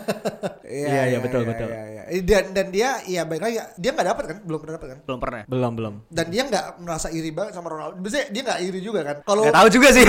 Iya, 0.62 1.05
iya, 1.06 1.19
betul, 1.20 1.44
betul. 1.44 1.69
iya, 1.69 1.84
iya. 2.08 2.23
Dan 2.25 2.56
dan 2.56 2.67
dia 2.69 2.96
ya 3.05 3.29
baik 3.29 3.44
lagi 3.44 3.60
dia 3.77 3.91
nggak 3.93 4.08
dapat 4.08 4.24
kan 4.24 4.36
belum 4.41 4.58
pernah 4.58 4.74
dapat 4.81 4.89
kan 4.89 4.98
Belum 5.05 5.20
pernah. 5.20 5.43
Belum 5.44 5.72
belum. 5.72 5.94
dan 6.08 6.27
dia 6.29 6.43
nggak 6.44 6.67
merasa 6.81 7.08
iri 7.12 7.29
banget 7.29 7.53
sama 7.53 7.69
Ronaldo. 7.72 7.94
Biasanya 7.98 8.26
dia 8.29 8.43
nggak 8.43 8.60
iri 8.62 8.81
juga 8.81 9.00
kan. 9.02 9.17
Kalau 9.22 9.43
tahu 9.48 9.69
juga 9.69 9.88
sih. 9.91 10.05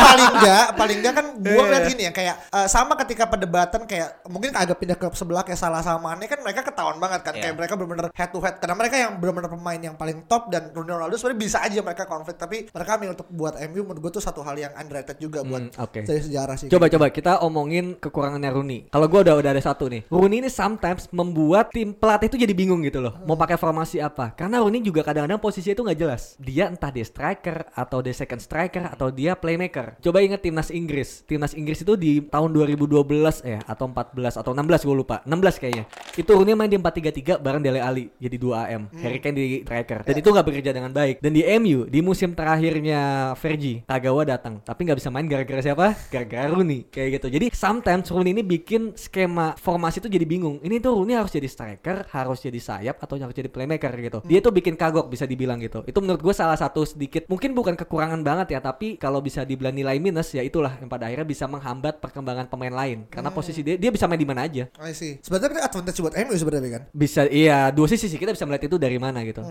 paling 0.00 0.28
enggak, 0.32 0.66
paling 0.74 0.96
enggak 0.98 1.14
kan 1.14 1.26
gua 1.38 1.52
Iya. 1.58 1.68
lihat 1.68 1.84
gini 1.86 2.02
ya 2.02 2.12
kayak 2.12 2.36
eh, 2.48 2.66
sama 2.66 2.94
ketika 2.96 3.24
perdebatan 3.26 3.80
kayak 3.84 4.08
mungkin 4.26 4.50
agak 4.52 4.76
pindah 4.76 4.96
ke 4.96 5.06
sebelah 5.12 5.42
kayak 5.42 5.56
salah 5.56 5.80
samaannya 5.80 6.26
kan 6.26 6.40
mereka 6.40 6.60
ketahuan 6.62 6.96
banget 6.96 7.20
kan 7.22 7.32
Iya. 7.32 7.42
kayak 7.42 7.54
mereka 7.56 7.72
benar-benar 7.74 8.06
head 8.10 8.30
to 8.30 8.38
head 8.38 8.56
karena 8.56 8.74
mereka 8.74 8.96
yang 8.96 9.12
benar-benar 9.16 9.50
pemain 9.50 9.80
yang 9.82 9.94
paling 9.94 10.24
top 10.24 10.48
dan 10.48 10.70
Ronaldo 10.70 11.14
sebenarnya 11.14 11.40
bisa 11.40 11.58
aja 11.60 11.78
mereka 11.78 12.04
konflik 12.04 12.36
tapi 12.36 12.68
mereka 12.68 12.90
milih 12.96 13.12
untuk 13.14 13.28
buat 13.30 13.54
MU 13.62 13.80
menurut 13.82 14.00
gua 14.00 14.12
tuh 14.12 14.22
satu 14.22 14.40
hal 14.40 14.56
yang 14.56 14.72
underrated 14.74 15.16
juga 15.18 15.40
buat 15.42 15.60
Hmm, 15.68 15.74
oke. 15.80 16.00
dari 16.02 16.20
sejarah 16.20 16.56
sih. 16.56 16.68
Coba 16.68 16.86
coba 16.88 17.06
kita 17.08 17.40
omongin 17.40 17.94
kekurangannya 17.94 18.50
Rooney. 18.50 18.78
Kalau 18.88 19.06
gua 19.06 19.20
udah 19.22 19.34
udah 19.36 19.50
ada 19.50 19.62
satu 19.62 19.86
nih. 19.86 20.02
Rooney 20.08 20.40
ini 20.40 20.48
sometimes 20.48 21.06
membuat 21.10 21.70
tim 21.70 21.92
pelatih 21.92 22.26
itu 22.28 22.38
jadi 22.38 22.52
bingung 22.52 22.80
gitu 22.80 22.98
loh. 22.98 23.14
Mau 23.24 23.34
pakai 23.34 23.54
formasi 23.54 23.98
apa? 23.98 24.32
Karena 24.32 24.58
Rooney 24.58 24.80
juga 24.80 25.02
kadang-kadang 25.02 25.38
posisinya 25.38 25.74
itu 25.74 25.82
nggak 25.84 25.98
jelas. 25.98 26.22
Dia 26.38 26.57
entah 26.66 26.90
dia 26.90 27.06
striker 27.06 27.70
atau 27.78 28.02
dia 28.02 28.10
second 28.10 28.42
striker 28.42 28.90
atau 28.90 29.14
dia 29.14 29.38
playmaker. 29.38 29.94
Coba 30.02 30.18
inget 30.18 30.42
timnas 30.42 30.74
Inggris. 30.74 31.22
Timnas 31.22 31.54
Inggris 31.54 31.86
itu 31.86 31.94
di 31.94 32.18
tahun 32.26 32.50
2012 32.50 32.98
ya 33.46 33.62
atau 33.62 33.86
14 33.86 34.42
atau 34.42 34.50
16 34.50 34.82
gue 34.82 34.96
lupa. 34.98 35.22
16 35.22 35.62
kayaknya. 35.62 35.84
Itu 36.18 36.34
Rooney 36.34 36.58
main 36.58 36.66
di 36.66 36.80
4-3-3 36.80 37.38
bareng 37.38 37.62
Dele 37.62 37.78
Ali 37.78 38.10
jadi 38.18 38.34
2 38.34 38.64
AM. 38.66 38.82
Harry 38.98 39.20
Kane 39.22 39.36
di 39.38 39.62
striker. 39.62 40.02
Dan 40.02 40.14
itu 40.18 40.28
nggak 40.34 40.46
bekerja 40.48 40.70
dengan 40.74 40.90
baik. 40.90 41.22
Dan 41.22 41.36
di 41.36 41.46
MU 41.60 41.84
di 41.84 42.00
musim 42.00 42.32
terakhirnya 42.32 43.32
Fergie, 43.36 43.84
Kagawa 43.84 44.24
datang, 44.24 44.64
tapi 44.64 44.88
nggak 44.88 44.98
bisa 44.98 45.12
main 45.12 45.28
gara-gara 45.28 45.60
siapa? 45.60 45.92
Gara-gara 46.08 46.48
Rooney. 46.48 46.88
Kayak 46.88 47.20
gitu. 47.20 47.26
Jadi 47.36 47.46
sometimes 47.52 48.08
Rooney 48.08 48.32
ini 48.32 48.42
bikin 48.42 48.96
skema 48.96 49.52
formasi 49.60 50.00
itu 50.00 50.08
jadi 50.08 50.24
bingung. 50.24 50.56
Ini 50.64 50.80
tuh 50.80 50.96
Rooney 50.96 51.12
harus 51.12 51.28
jadi 51.28 51.44
striker, 51.44 52.08
harus 52.08 52.40
jadi 52.40 52.56
sayap 52.56 52.96
atau 53.04 53.20
harus 53.20 53.36
jadi 53.36 53.52
playmaker 53.52 53.92
gitu. 54.00 54.18
Dia 54.24 54.40
tuh 54.40 54.54
bikin 54.54 54.78
kagok 54.78 55.12
bisa 55.12 55.28
dibilang 55.28 55.60
gitu. 55.60 55.84
Itu 55.84 56.00
menurut 56.00 56.24
gue 56.24 56.32
salah 56.32 56.47
satu 56.54 56.86
sedikit 56.86 57.26
mungkin 57.26 57.52
bukan 57.52 57.74
kekurangan 57.74 58.22
banget 58.22 58.54
ya, 58.54 58.60
tapi 58.62 58.96
kalau 58.96 59.18
bisa 59.18 59.42
dibilang 59.42 59.74
nilai 59.74 59.98
minus 59.98 60.30
ya 60.30 60.40
itulah 60.40 60.78
yang 60.78 60.86
pada 60.86 61.10
akhirnya 61.10 61.26
bisa 61.26 61.44
menghambat 61.44 61.98
perkembangan 61.98 62.46
pemain 62.46 62.72
lain. 62.72 63.04
Karena 63.10 63.28
posisi 63.28 63.60
dia 63.60 63.74
dia 63.74 63.90
bisa 63.90 64.06
main 64.06 64.16
di 64.16 64.28
mana 64.28 64.46
aja. 64.46 64.70
I 64.78 64.94
see. 64.94 65.18
Sebenarnya 65.20 65.66
advantage 65.66 65.98
buat 65.98 66.14
MU 66.14 66.34
sebenarnya 66.38 66.70
kan. 66.70 66.82
Bisa 66.94 67.26
iya 67.26 67.68
dua 67.68 67.90
sisi 67.90 68.06
sih 68.06 68.16
kita 68.16 68.32
bisa 68.32 68.46
melihat 68.46 68.70
itu 68.70 68.76
dari 68.78 68.96
mana 68.96 69.20
gitu. 69.26 69.42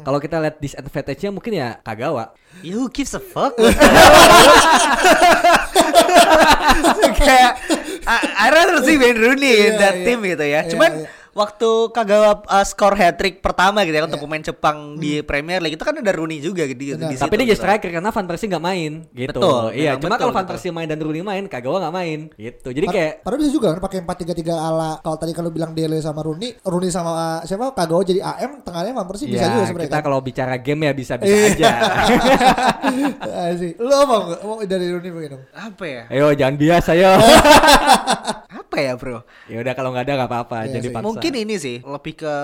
Kalau 0.00 0.18
kita 0.18 0.40
lihat 0.40 0.56
disadvantage-nya 0.58 1.30
mungkin 1.30 1.52
ya 1.54 1.76
Kagawa. 1.84 2.32
Ya 2.64 2.74
who 2.74 2.88
gives 2.88 3.12
a 3.12 3.20
fuck? 3.22 3.54
Kayak 7.20 7.52
I, 8.06 8.16
I 8.16 8.46
rather 8.50 8.80
see 8.82 8.96
Wayne 8.96 9.18
Rooney 9.20 9.52
in 9.68 9.74
Iya, 9.76 9.80
that 9.80 9.94
iya. 10.00 10.04
team 10.06 10.18
gitu 10.24 10.44
ya. 10.44 10.60
Iya, 10.64 10.70
Cuman 10.72 10.90
iya. 11.04 11.08
Waktu 11.32 11.70
Kagawa 11.90 12.42
uh, 12.42 12.62
skor 12.62 12.92
hat 12.92 13.14
trick 13.14 13.38
pertama 13.38 13.82
gitu 13.82 13.92
ya 13.92 14.02
untuk 14.02 14.16
Iya. 14.16 14.26
pemain 14.26 14.42
Jepang 14.42 14.76
di 14.96 15.12
Premier 15.20 15.58
League 15.58 15.74
itu 15.74 15.82
kan 15.82 15.94
ada 15.94 16.10
Rooney 16.10 16.38
juga 16.38 16.64
gitu 16.64 16.76
di, 16.76 16.88
Benar. 16.92 17.08
di 17.08 17.16
Tapi 17.16 17.26
situ 17.28 17.30
dia 17.32 17.40
jadi 17.40 17.50
gitu. 17.50 17.60
striker 17.60 17.90
karena 17.90 18.10
Van 18.10 18.26
Persie 18.26 18.46
nggak 18.46 18.60
main 18.62 18.92
gitu. 19.08 19.30
Betul, 19.32 19.62
iya, 19.72 19.94
cuma 19.94 20.10
betul, 20.10 20.20
kalau 20.20 20.32
Van. 20.32 20.46
Persie 20.46 20.70
main 20.70 20.84
dan 20.84 20.98
Rooney 20.98 21.20
main, 21.20 21.44
Kagawa 21.44 21.76
nggak 21.80 21.94
main 21.94 22.18
gitu. 22.32 22.68
Jadi 22.68 22.84
Par- 22.84 22.94
kayak 22.94 23.12
Padahal 23.20 23.38
bisa 23.38 23.50
juga 23.50 23.66
kan 23.68 23.80
pakai 23.80 23.98
4-3-3 24.02 24.50
ala 24.50 24.90
kalau 24.98 25.16
tadi 25.16 25.32
kalau 25.32 25.50
bilang 25.50 25.70
Dele 25.70 25.98
sama 25.98 26.20
Rooney, 26.20 26.58
Rooney 26.60 26.88
sama 26.88 27.10
uh, 27.10 27.40
siapa 27.42 27.70
Kagawa 27.70 28.02
jadi 28.02 28.20
AM, 28.20 28.60
tengahnya 28.60 28.92
Van 28.92 29.06
Persie 29.06 29.26
bisa 29.26 29.40
ya, 29.40 29.48
juga 29.48 29.64
sebenarnya. 29.66 29.86
kita 29.86 29.96
kan? 29.96 30.04
kalau 30.04 30.18
bicara 30.20 30.54
game 30.56 30.80
ya 30.82 30.92
bisa-bisa 30.92 31.30
Iya. 31.30 31.46
aja. 31.48 31.70
Lu 33.80 33.92
apa 33.92 34.14
enggak? 34.18 34.40
Mau 34.42 34.58
dari 34.60 34.86
Rooney 34.88 35.10
dong? 35.28 35.42
Apa 35.50 35.84
ya? 35.84 36.02
Ayo 36.08 36.34
jangan 36.34 36.56
biasa 36.56 36.90
yo. 36.94 37.12
Apa 38.70 38.78
ya, 38.78 38.94
Bro? 38.94 39.26
ya 39.50 39.58
udah 39.58 39.74
kalau 39.74 39.90
nggak 39.90 40.06
ada 40.06 40.14
nggak 40.14 40.30
apa-apa. 40.30 40.56
Iya 40.62 40.78
jadi 40.78 40.86
sih. 40.86 40.94
paksa. 40.94 41.06
Mungkin 41.10 41.32
ini 41.34 41.54
sih 41.58 41.76
lebih 41.82 42.14
ke 42.14 42.34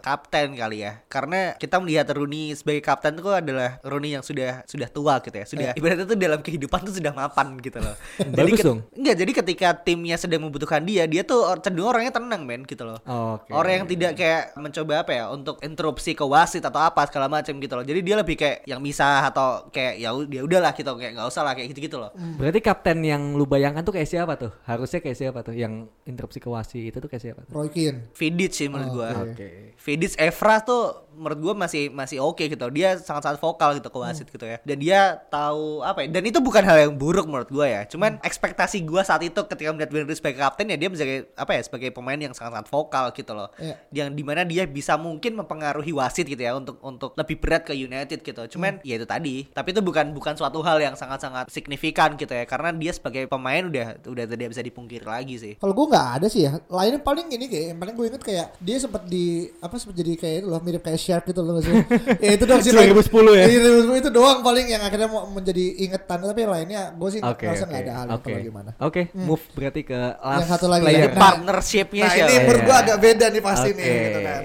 kapten 0.00 0.56
kali 0.56 0.80
ya. 0.80 1.04
Karena 1.06 1.52
kita 1.54 1.76
melihat 1.76 2.08
Rooney 2.08 2.56
sebagai 2.56 2.80
kapten 2.80 3.20
itu 3.20 3.28
adalah 3.28 3.76
Rooney 3.84 4.16
yang 4.16 4.24
sudah 4.24 4.64
sudah 4.64 4.88
tua 4.88 5.20
gitu 5.20 5.36
ya. 5.36 5.44
Sudah 5.44 5.68
ibaratnya 5.76 6.08
tuh 6.08 6.16
dalam 6.16 6.40
kehidupan 6.40 6.88
tuh 6.88 6.94
sudah 6.96 7.12
mapan 7.12 7.60
gitu 7.60 7.84
loh. 7.84 7.92
Bagus 8.32 8.58
ket- 8.58 8.64
dong. 8.64 8.80
Enggak, 8.96 9.16
jadi 9.20 9.32
ketika 9.44 9.68
timnya 9.76 10.16
sedang 10.16 10.48
membutuhkan 10.48 10.80
dia, 10.80 11.04
dia 11.04 11.20
tuh 11.20 11.52
cenderung 11.60 11.92
orangnya 11.92 12.16
tenang 12.16 12.48
men 12.48 12.64
gitu 12.64 12.88
loh. 12.88 12.96
Oke. 13.04 13.52
Orang 13.52 13.84
yang 13.84 13.86
tidak 13.86 14.16
kayak 14.16 14.56
mencoba 14.56 15.04
apa 15.04 15.12
ya 15.12 15.24
untuk 15.28 15.60
interupsi 15.60 16.16
ke 16.16 16.24
wasit 16.24 16.64
atau 16.64 16.80
apa 16.80 17.04
segala 17.04 17.28
macam 17.28 17.52
gitu 17.60 17.76
loh. 17.76 17.84
Jadi 17.84 18.00
dia 18.00 18.16
lebih 18.16 18.40
kayak 18.40 18.64
yang 18.64 18.80
misah 18.80 19.28
atau 19.28 19.68
kayak 19.68 20.00
ya 20.00 20.16
u- 20.16 20.32
ya 20.32 20.40
udahlah 20.40 20.72
gitu 20.72 20.88
kayak 20.96 21.12
nggak 21.12 21.28
usah 21.28 21.44
lah 21.44 21.52
kayak 21.52 21.76
gitu-gitu 21.76 22.00
loh. 22.00 22.08
Berarti 22.40 22.64
kapten 22.64 23.04
yang 23.04 23.36
lu 23.36 23.44
bayangkan 23.44 23.84
tuh 23.84 23.92
kayak 23.92 24.08
siapa 24.08 24.40
tuh? 24.40 24.48
Harusnya 24.64 25.04
kayak 25.04 25.18
siapa 25.20 25.44
tuh? 25.44 25.52
Yang 25.52 25.73
interupsi 26.04 26.36
ke 26.36 26.48
wasit 26.52 26.84
itu 26.92 26.98
tuh 27.00 27.08
kayak 27.08 27.22
siapa? 27.24 27.42
Roy 27.48 27.72
Keane. 27.72 28.12
Vidic 28.12 28.52
sih 28.52 28.68
menurut 28.68 28.90
gua. 28.92 29.08
Oke. 29.24 29.72
Vidic 29.80 30.12
Evra 30.20 30.60
tuh 30.60 31.08
menurut 31.16 31.38
gua 31.40 31.54
masih 31.64 31.88
masih 31.88 32.20
oke 32.20 32.44
gitu. 32.44 32.66
Dia 32.74 33.00
sangat-sangat 33.00 33.40
vokal 33.40 33.80
gitu 33.80 33.88
ke 33.88 33.98
wasit 33.98 34.28
gitu 34.28 34.44
ya. 34.44 34.60
Dan 34.62 34.76
dia 34.84 35.16
tahu 35.32 35.80
apa 35.80 36.04
ya? 36.04 36.12
Dan 36.12 36.28
itu 36.28 36.38
bukan 36.44 36.60
hal 36.60 36.88
yang 36.88 36.94
buruk 36.94 37.24
menurut 37.24 37.48
gua 37.48 37.66
ya. 37.66 37.82
Cuman 37.88 38.20
ekspektasi 38.20 38.84
gua 38.84 39.00
saat 39.00 39.24
itu 39.24 39.40
ketika 39.48 39.72
melihat 39.72 39.90
Rooney 39.96 40.12
sebagai 40.12 40.44
kapten 40.44 40.68
ya 40.68 40.76
dia 40.76 40.88
sebagai 40.92 41.18
apa 41.40 41.52
ya? 41.56 41.62
Sebagai 41.64 41.88
pemain 41.96 42.20
yang 42.20 42.36
sangat-sangat 42.36 42.68
vokal 42.68 43.04
gitu 43.16 43.32
loh. 43.32 43.48
Iya. 43.56 43.76
Yang 43.90 44.08
di 44.20 44.22
mana 44.22 44.42
dia 44.44 44.68
bisa 44.68 45.00
mungkin 45.00 45.40
mempengaruhi 45.40 45.92
wasit 45.96 46.28
gitu 46.28 46.42
ya 46.44 46.52
untuk 46.52 46.76
untuk 46.84 47.16
lebih 47.16 47.40
berat 47.40 47.64
ke 47.64 47.72
United 47.72 48.20
gitu. 48.20 48.42
Cuman 48.58 48.84
ya 48.84 49.00
itu 49.00 49.08
tadi. 49.08 49.48
Tapi 49.48 49.72
itu 49.72 49.80
bukan 49.80 50.12
bukan 50.12 50.36
suatu 50.36 50.60
hal 50.60 50.84
yang 50.84 50.94
sangat-sangat 51.00 51.48
signifikan 51.48 52.12
gitu 52.20 52.36
ya. 52.36 52.44
Karena 52.44 52.76
dia 52.76 52.92
sebagai 52.92 53.24
pemain 53.24 53.64
udah 53.64 54.04
udah 54.04 54.24
tidak 54.28 54.52
bisa 54.52 54.60
dipungkiri 54.60 55.08
lagi 55.08 55.40
sih. 55.40 55.54
Kalau 55.64 55.72
gue 55.72 55.86
nggak 55.88 56.08
ada 56.20 56.26
sih 56.28 56.44
ya. 56.44 56.60
Lainnya 56.68 57.00
paling 57.00 57.24
ini 57.32 57.48
kayak 57.48 57.64
yang 57.72 57.78
paling 57.80 57.94
gue 57.96 58.06
inget 58.12 58.20
kayak 58.20 58.46
dia 58.60 58.76
sempat 58.76 59.08
di 59.08 59.48
apa 59.58 59.80
sempat 59.80 59.96
jadi 59.96 60.12
kayak 60.12 60.36
itu 60.36 60.46
loh 60.46 60.60
mirip 60.60 60.84
kayak 60.84 61.00
shark 61.00 61.24
gitu 61.24 61.40
loh 61.40 61.56
sih. 61.56 61.72
ya 62.24 62.36
itu 62.36 62.44
doang 62.44 62.60
sih. 62.60 62.68
2010 62.68 63.00
ya? 63.32 63.44
Iya 63.48 63.58
2010 63.88 64.02
itu 64.04 64.10
doang 64.12 64.44
paling 64.44 64.66
yang 64.68 64.84
akhirnya 64.84 65.08
mau 65.08 65.24
menjadi 65.24 65.64
ingetan 65.80 66.20
tapi 66.20 66.44
yang 66.44 66.52
lainnya 66.52 66.82
gue 66.92 67.08
sih 67.08 67.20
ngerasa 67.24 67.64
Oke. 67.64 67.70
nggak 67.72 67.80
ada 67.80 67.92
hal 67.96 68.06
Oke. 68.12 68.28
kalau 68.28 68.40
gimana. 68.44 68.70
Oke, 68.76 69.02
move 69.16 69.40
berarti 69.56 69.80
ke 69.82 69.96
last 69.96 70.52
satu 70.52 70.68
lagi 70.68 70.84
player. 70.84 71.08
Nah, 71.08 71.16
Partnershipnya 71.16 72.04
Nah 72.04 72.12
siapa? 72.12 72.28
ini 72.28 72.34
menurut 72.44 72.60
gue 72.60 72.68
Iya. 72.68 72.82
agak 72.84 72.96
beda 73.00 73.26
nih 73.32 73.40
pasti 73.40 73.68
nih 73.72 73.84
Oke. 73.88 74.02
gitu 74.04 74.20
kan. 74.20 74.42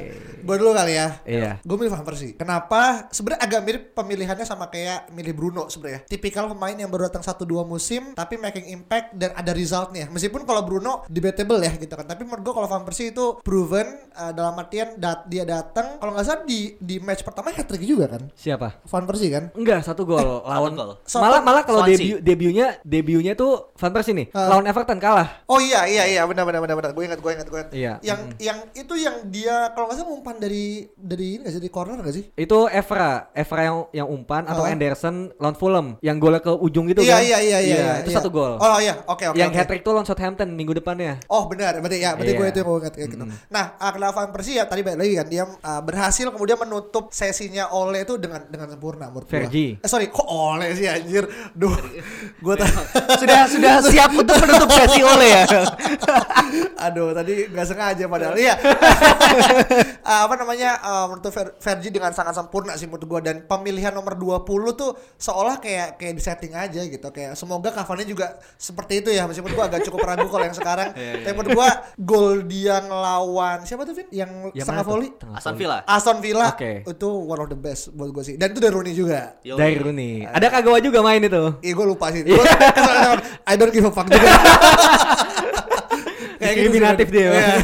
Gue 0.49 0.57
dulu 0.57 0.73
kali 0.73 0.97
ya. 0.97 1.07
Iya. 1.29 1.51
Gue 1.61 1.77
milih 1.77 1.93
Van 1.93 2.01
Persie. 2.01 2.33
Kenapa? 2.33 3.05
Sebenarnya 3.13 3.45
agak 3.45 3.61
mirip 3.61 3.83
pemilihannya 3.93 4.41
sama 4.41 4.65
kayak 4.65 5.13
milih 5.13 5.37
Bruno 5.37 5.69
sebenarnya. 5.69 6.09
Tipikal 6.09 6.49
pemain 6.49 6.73
yang 6.73 6.89
baru 6.89 7.05
datang 7.05 7.21
satu 7.21 7.45
dua 7.45 7.61
musim 7.61 8.17
tapi 8.17 8.41
making 8.41 8.73
impact 8.73 9.13
dan 9.13 9.29
ada 9.37 9.53
resultnya. 9.53 10.09
Meskipun 10.09 10.49
kalau 10.49 10.65
Bruno 10.65 11.05
debatable 11.05 11.61
ya 11.61 11.77
gitu 11.77 11.93
kan. 11.93 12.09
Tapi 12.09 12.25
menurut 12.25 12.41
gue 12.41 12.53
kalau 12.57 12.65
Van 12.65 12.81
Persie 12.81 13.13
itu 13.13 13.37
proven 13.45 13.85
uh, 14.17 14.33
dalam 14.33 14.57
artian 14.57 14.97
dat 14.97 15.29
dia 15.29 15.45
datang 15.45 16.01
kalau 16.01 16.17
nggak 16.17 16.25
salah 16.25 16.41
di 16.41 16.73
di 16.81 16.97
match 16.97 17.21
pertama 17.21 17.53
hat 17.53 17.69
trick 17.69 17.85
juga 17.85 18.09
kan. 18.09 18.25
Siapa? 18.33 18.81
Van 18.81 19.05
Persie 19.05 19.29
kan. 19.29 19.53
Enggak, 19.53 19.85
satu 19.85 20.01
gol 20.01 20.41
lawan 20.41 20.73
gol. 20.73 20.97
So- 21.05 21.21
malah 21.21 21.45
malah 21.45 21.61
kalau 21.61 21.85
debut 21.85 22.25
debutnya 22.25 22.81
debutnya 22.81 23.37
tuh 23.37 23.69
Van 23.77 23.93
Persie 23.93 24.17
nih 24.17 24.33
Ah. 24.33 24.49
lawan 24.49 24.65
Everton 24.65 24.97
kalah. 24.97 25.45
Oh 25.45 25.61
iya 25.61 25.85
iya 25.85 26.09
iya 26.09 26.21
benar 26.25 26.41
benar 26.41 26.65
benar 26.65 26.73
benar. 26.73 26.91
Gue 26.97 27.05
ingat 27.05 27.21
gue 27.21 27.31
ingat 27.37 27.45
gue 27.45 27.59
ingat. 27.61 27.69
Iya. 27.69 27.93
Yang 28.01 28.19
yang 28.41 28.57
itu 28.73 28.93
yang 28.97 29.15
dia 29.29 29.69
kalau 29.77 29.85
nggak 29.85 30.01
salah 30.01 30.09
umpan 30.09 30.35
dari 30.39 30.87
dari 30.95 31.37
ini 31.37 31.41
nggak 31.43 31.53
sih 31.53 31.61
dari 31.61 31.71
corner 31.71 31.97
nggak 31.99 32.15
sih? 32.15 32.23
Itu 32.33 32.65
Evra, 32.65 33.29
Evra 33.35 33.61
yang 33.61 33.77
yang 33.93 34.07
umpan 34.07 34.47
atau 34.47 34.63
Ah. 34.65 34.71
Anderson 34.71 35.29
lawan 35.37 35.55
Fulham 35.59 35.87
yang 35.99 36.17
golnya 36.17 36.39
ke 36.39 36.51
ujung 36.51 36.87
gitu 36.87 37.03
iya, 37.03 37.19
kan? 37.19 37.23
iya 37.23 37.37
iya 37.39 37.59
iya 37.59 37.75
iya. 37.75 37.93
Itu 38.01 38.11
iya. 38.11 38.17
satu 38.17 38.29
gol. 38.31 38.55
Oh 38.57 38.77
iya 38.79 38.95
oke 39.05 39.23
oke. 39.29 39.37
yang 39.37 39.51
oke. 39.51 39.59
hat 39.59 39.67
trick 39.67 39.83
tuh 39.83 39.91
lawan 39.91 40.07
Southampton 40.07 40.49
minggu 40.55 40.73
depannya. 40.73 41.19
Oh 41.27 41.45
benar, 41.45 41.77
berarti 41.79 41.99
ya, 41.99 42.15
berarti 42.15 42.31
Iya. 42.33 42.39
gue 42.39 42.47
itu 42.47 42.57
yang 42.63 42.67
gue 42.67 42.79
ingat 42.79 42.93
gitu. 42.95 43.15
Nah, 43.49 43.65
uh, 43.75 43.91
kenapa 43.91 44.13
Van 44.23 44.31
Persie 44.31 44.55
ya 44.57 44.65
tadi 44.65 44.81
balik 44.81 44.99
lagi 45.03 45.13
kan 45.19 45.27
dia 45.27 45.43
uh, 45.45 45.81
berhasil 45.83 46.25
kemudian 46.31 46.57
menutup 46.59 47.11
sesinya 47.11 47.67
Ole 47.75 48.07
itu 48.07 48.15
dengan 48.15 48.45
dengan 48.47 48.67
sempurna 48.71 49.11
menurut. 49.11 49.27
Fergie. 49.27 49.77
Eh 49.81 49.89
sorry, 49.89 50.07
kok 50.07 50.25
Ole 50.25 50.71
sih 50.77 50.87
anjir. 50.87 51.27
Duh, 51.57 51.73
gue 52.39 52.55
sudah 53.19 53.39
sudah 53.49 53.73
siap 53.91 54.11
untuk 54.13 54.35
menutup 54.39 54.69
sesi 54.71 55.01
oleh 55.03 55.29
ya. 55.33 55.43
Aduh, 56.89 57.11
tadi 57.11 57.49
nggak 57.51 57.67
sengaja 57.67 58.05
padahal. 58.07 58.35
Iya. 58.37 58.55
Uh, 60.05 60.25
apa 60.29 60.37
namanya 60.37 60.77
uh, 60.77 61.05
menutup 61.09 61.33
Fer- 61.33 61.57
Fergie 61.57 61.89
dengan 61.89 62.13
sangat 62.13 62.37
sempurna 62.37 62.77
sih 62.77 62.85
menurut 62.85 63.09
gue 63.09 63.19
dan 63.25 63.41
pemilihan 63.43 63.89
nomor 63.89 64.13
20 64.13 64.45
tuh 64.77 64.93
seolah 65.17 65.57
kayak 65.57 65.97
kayak 65.97 66.13
di 66.13 66.21
setting 66.21 66.53
aja 66.53 66.85
gitu. 66.85 67.09
Kayak 67.09 67.33
semoga 67.33 67.73
Cavani 67.73 68.05
juga 68.05 68.37
seperti 68.55 69.01
itu 69.01 69.09
ya 69.09 69.25
meskipun 69.25 69.49
gue 69.49 69.65
agak 69.65 69.81
cukup 69.81 70.05
ragu 70.05 70.29
kalau 70.29 70.45
yang 70.45 70.53
sekarang. 70.53 70.93
Tapi 71.25 71.33
menurut 71.33 71.57
gue 71.57 71.69
gol 71.97 72.45
dia 72.45 72.77
ngelawan 72.79 73.65
siapa 73.65 73.81
tuh 73.83 73.97
Vin? 73.97 74.05
Yang 74.13 74.53
Yang 74.53 74.61
setengah 74.61 74.85
volley? 74.85 75.09
Aston. 75.33 75.55
Villa. 75.57 75.77
Aston 75.83 76.17
Villa 76.21 76.47
Oke. 76.53 76.85
itu 76.85 77.09
one 77.09 77.41
of 77.41 77.49
the 77.49 77.57
best 77.57 77.89
buat 77.91 78.13
gue 78.13 78.21
sih. 78.21 78.35
Dan 78.37 78.53
itu 78.53 78.61
dari 78.61 78.69
Rooney 78.69 78.93
juga. 78.93 79.33
Yo. 79.41 79.57
Dari 79.57 79.81
Rooney. 79.81 80.29
Ada 80.29 80.53
Kagawa 80.53 80.77
juga 80.77 81.01
main 81.01 81.17
itu. 81.19 81.57
Iya 81.59 81.73
gue 81.73 81.87
lupa 81.89 82.13
sih. 82.13 82.21
Gua, 82.29 82.45
I 83.49 83.57
don't 83.57 83.73
give 83.73 83.81
a 83.81 83.89
fuck 83.89 84.05
juga. 84.05 84.29
Diskriminatif 86.39 87.07
sih, 87.11 87.19
dia, 87.19 87.29
Iya. 87.29 87.55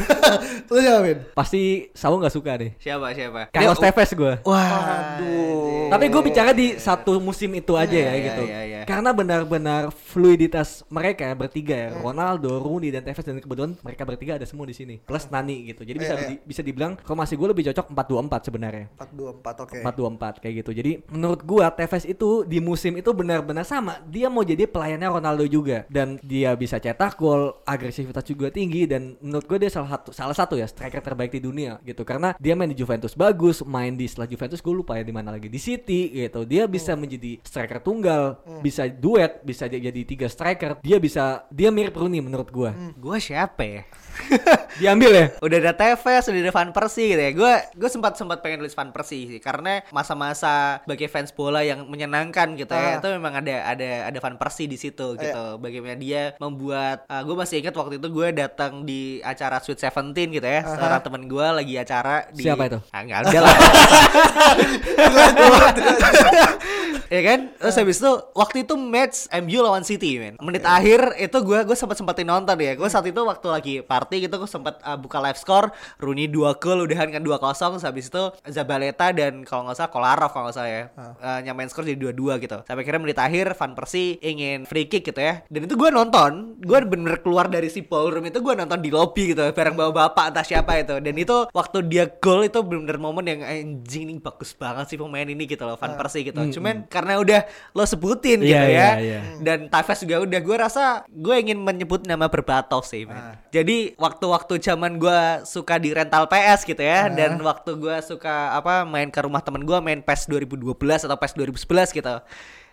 Lu 0.67 0.79
siapa 0.79 0.99
Vin? 1.01 1.19
Pasti 1.31 1.61
Sawo 1.91 2.17
nggak 2.17 2.33
suka 2.33 2.51
deh. 2.55 2.71
Siapa 2.77 3.11
siapa? 3.11 3.41
Carlos 3.49 3.77
Tevez 3.77 4.11
gue. 4.11 4.33
Wah. 4.43 5.17
Aduh. 5.17 5.87
Tapi 5.87 6.05
gue 6.07 6.21
bicara 6.23 6.51
di 6.51 6.75
satu 6.75 7.17
musim 7.17 7.53
itu 7.53 7.73
aja 7.73 7.93
ya 7.93 8.11
Iya, 8.11 8.25
gitu. 8.25 8.43
iya, 8.43 8.59
iya. 8.63 8.79
Karena 8.85 9.11
benar-benar 9.11 9.89
fluiditas 9.91 10.81
mereka 10.87 11.23
ya 11.23 11.33
bertiga 11.33 11.75
ya. 11.75 11.89
Ronaldo, 11.95 12.57
Rooney 12.57 12.89
dan 12.89 13.01
Tevez 13.01 13.21
dan 13.21 13.37
kebetulan 13.37 13.77
mereka 13.79 14.01
bertiga 14.03 14.31
ada 14.35 14.45
semua 14.45 14.65
di 14.65 14.73
sini. 14.73 14.97
Plus 14.97 15.29
Nani 15.29 15.67
gitu. 15.67 15.81
Jadi 15.81 15.97
bisa 15.97 16.13
Iya, 16.13 16.21
iya. 16.21 16.29
di- 16.31 16.41
bisa 16.43 16.61
dibilang 16.61 16.97
formasi 16.97 17.33
gue 17.33 17.47
lebih 17.47 17.63
cocok 17.67 17.85
4-2-4 17.91 18.41
sebenarnya. 18.43 18.85
424 18.95 19.55
oke. 19.61 19.77
4-2-4 19.81 20.33
kayak 20.39 20.53
gitu. 20.59 20.71
Jadi 20.71 20.91
menurut 21.09 21.41
gua 21.41 21.69
Tevez 21.69 22.03
itu 22.03 22.43
di 22.43 22.57
musim 22.57 22.95
itu 22.95 23.09
benar-benar 23.09 23.63
sama. 23.63 24.01
Dia 24.05 24.27
mau 24.27 24.41
jadi 24.41 24.65
pelayannya 24.65 25.09
Ronaldo 25.11 25.45
juga 25.45 25.85
dan 25.87 26.17
dia 26.21 26.53
bisa 26.55 26.77
cetak 26.77 27.15
gol, 27.15 27.61
agresivitas 27.63 28.23
juga 28.23 28.49
tinggi 28.49 28.85
dan 28.85 29.15
menurut 29.19 29.45
gua 29.45 29.57
dia 29.57 29.69
salah 29.69 29.89
satu 29.91 30.09
salah 30.11 30.33
satu 30.33 30.54
ya 30.55 30.67
striker 30.67 31.03
terbaik 31.03 31.31
di 31.35 31.41
dunia 31.43 31.77
gitu. 31.83 32.01
Karena 32.07 32.33
dia 32.39 32.55
main 32.55 32.71
di 32.71 32.77
Juventus 32.77 33.13
bagus, 33.13 33.61
main 33.63 33.95
di 33.95 34.07
setelah 34.07 34.27
Juventus 34.27 34.59
gue 34.59 34.73
lupa 34.73 34.97
ya 34.97 35.03
di 35.03 35.13
mana 35.13 35.35
lagi 35.35 35.47
di 35.51 35.59
City 35.59 36.11
gitu. 36.15 36.43
Dia 36.47 36.65
bisa 36.65 36.95
menjadi 36.95 37.39
striker 37.43 37.79
tunggal, 37.83 38.39
bisa 38.63 38.87
duet, 38.87 39.43
bisa 39.43 39.67
jadi 39.67 40.01
tiga 40.07 40.27
striker. 40.31 40.79
Dia 40.81 40.97
bisa 40.99 41.45
dia 41.51 41.69
mirip 41.69 41.95
Rooney 41.95 42.23
menurut 42.23 42.49
gua. 42.49 42.71
Gua 42.95 43.17
siapa 43.19 43.63
ya? 43.63 43.81
Diambil 44.81 45.11
ya? 45.13 45.25
udah 45.39 45.57
ada 45.61 45.73
Tevez, 45.73 46.25
udah 46.27 46.41
ada 46.41 46.53
Van 46.53 46.71
Persie 46.75 47.15
gitu 47.15 47.21
ya. 47.21 47.31
Gue 47.31 47.53
gue 47.75 47.89
sempat 47.89 48.17
sempat 48.17 48.41
pengen 48.41 48.59
tulis 48.63 48.75
Van 48.75 48.91
Persie 48.91 49.27
sih 49.27 49.39
karena 49.39 49.81
masa-masa 49.89 50.81
sebagai 50.83 51.07
fans 51.07 51.31
bola 51.31 51.63
yang 51.63 51.87
menyenangkan 51.87 52.55
gitu 52.59 52.73
ya. 52.73 52.97
Ah. 52.97 52.99
Itu 52.99 53.07
memang 53.15 53.33
ada 53.43 53.55
ada 53.75 53.89
ada 54.11 54.19
Van 54.19 54.37
Persie 54.39 54.67
di 54.67 54.77
situ 54.79 55.15
gitu. 55.19 55.45
Bagaimana 55.59 55.97
dia 55.99 56.33
membuat 56.41 57.07
gue 57.07 57.35
masih 57.35 57.63
ingat 57.63 57.75
waktu 57.75 58.01
itu 58.01 58.07
gue 58.11 58.27
datang 58.35 58.83
di 58.83 59.21
acara 59.23 59.59
Sweet 59.61 59.79
Seventeen 59.79 60.31
gitu 60.35 60.47
ya. 60.47 60.63
Seorang 60.65 61.01
temen 61.03 61.23
gue 61.27 61.47
lagi 61.47 61.75
acara 61.79 62.27
di 62.31 62.43
Siapa 62.43 62.67
itu? 62.67 62.79
Ah, 62.91 63.01
nggak 63.03 63.19
ada 63.29 63.39
lah. 63.41 63.55
ya 67.09 67.21
kan? 67.21 67.39
Terus 67.57 67.75
habis 67.75 67.97
itu 68.01 68.11
waktu 68.33 68.57
itu 68.67 68.73
match 68.75 69.29
MU 69.31 69.59
lawan 69.61 69.83
City 69.85 70.17
men. 70.17 70.35
Menit 70.41 70.63
akhir 70.65 71.17
itu 71.17 71.37
gue 71.41 71.59
gue 71.65 71.77
sempat 71.77 71.97
sempetin 71.97 72.27
nonton 72.27 72.57
ya. 72.59 72.73
Gue 72.77 72.89
saat 72.91 73.05
itu 73.05 73.21
waktu 73.21 73.47
lagi 73.49 73.75
party 73.81 74.27
gitu 74.29 74.35
gue 74.41 74.49
sempat 74.49 74.81
uh, 74.81 74.97
buka 74.97 75.21
live 75.21 75.39
score 75.39 75.69
Rooney 76.01 76.27
dua 76.29 76.57
gol 76.57 76.85
udahan 76.85 77.09
kan 77.11 77.21
dua 77.21 77.37
kosong 77.37 77.77
habis 77.81 78.09
itu 78.09 78.23
Zabaleta 78.49 79.11
dan 79.13 79.45
kalau 79.45 79.67
nggak 79.69 79.77
salah 79.77 79.91
Kolarov 79.91 80.31
kalau 80.33 80.43
nggak 80.49 80.55
salah 80.57 80.71
ya 80.71 80.83
uh, 80.97 81.39
nyamain 81.41 81.69
skor 81.69 81.85
jadi 81.85 81.99
dua 81.99 82.13
dua 82.15 82.33
gitu. 82.41 82.61
Sampai 82.65 82.81
akhirnya 82.83 83.01
menit 83.01 83.19
akhir 83.19 83.53
Van 83.57 83.71
Persie 83.77 84.17
ingin 84.21 84.65
free 84.65 84.87
kick 84.89 85.05
gitu 85.05 85.21
ya. 85.21 85.45
Dan 85.49 85.69
itu 85.69 85.75
gue 85.77 85.89
nonton 85.91 86.59
gue 86.59 86.77
bener-bener 86.85 87.21
keluar 87.21 87.45
dari 87.47 87.69
si 87.69 87.85
ballroom 87.85 88.25
itu 88.27 88.39
gue 88.41 88.53
nonton 88.57 88.79
di 88.81 88.89
lobby 88.89 89.33
gitu 89.35 89.41
bareng 89.51 89.75
bawa 89.77 89.91
bapak 89.93 90.33
entah 90.33 90.45
siapa 90.45 90.77
itu. 90.81 90.97
Dan 90.99 91.15
itu 91.15 91.47
waktu 91.51 91.77
dia 91.85 92.05
gol 92.07 92.45
itu 92.45 92.59
bener-bener 92.61 92.99
momen 92.99 93.25
yang 93.25 93.41
anjing 93.45 94.09
ini 94.09 94.21
bagus 94.21 94.55
banget 94.57 94.89
sih 94.89 94.97
pemain 94.97 95.27
ini 95.27 95.43
gitu 95.45 95.63
loh 95.65 95.77
Van 95.77 95.93
Persie 95.97 96.25
gitu. 96.25 96.39
Cuman 96.59 96.87
karena 96.95 97.19
udah 97.19 97.41
lo 97.75 97.83
sebutin 97.83 98.39
Iya, 98.39 98.47
gitu 98.47 98.67
ya 98.71 98.71
iya, 98.71 98.89
iya. 99.03 99.19
dan 99.43 99.67
Tavares 99.67 99.99
juga 99.99 100.23
udah 100.23 100.39
gue 100.39 100.55
rasa 100.55 100.83
gue 101.11 101.35
ingin 101.35 101.59
menyebut 101.59 102.07
nama 102.07 102.31
Berbatov 102.31 102.87
sih 102.87 103.03
men. 103.03 103.35
Jadi 103.51 103.99
waktu-waktu 103.99 104.63
zaman 104.63 104.95
gue 104.95 105.19
suka 105.43 105.75
di 105.75 105.91
rental 105.91 106.31
PS 106.31 106.63
gitu 106.63 106.79
ya 106.79 107.11
dan 107.11 107.35
waktu 107.43 107.75
gue 107.75 107.97
suka 107.99 108.55
apa 108.55 108.87
main 108.87 109.11
ke 109.11 109.19
rumah 109.19 109.43
temen 109.43 109.67
gue 109.67 109.77
main 109.83 109.99
PES 109.99 110.31
2012 110.31 110.71
atau 111.03 111.17
PES 111.19 111.33
2011 111.35 111.91
gitu. 111.99 112.15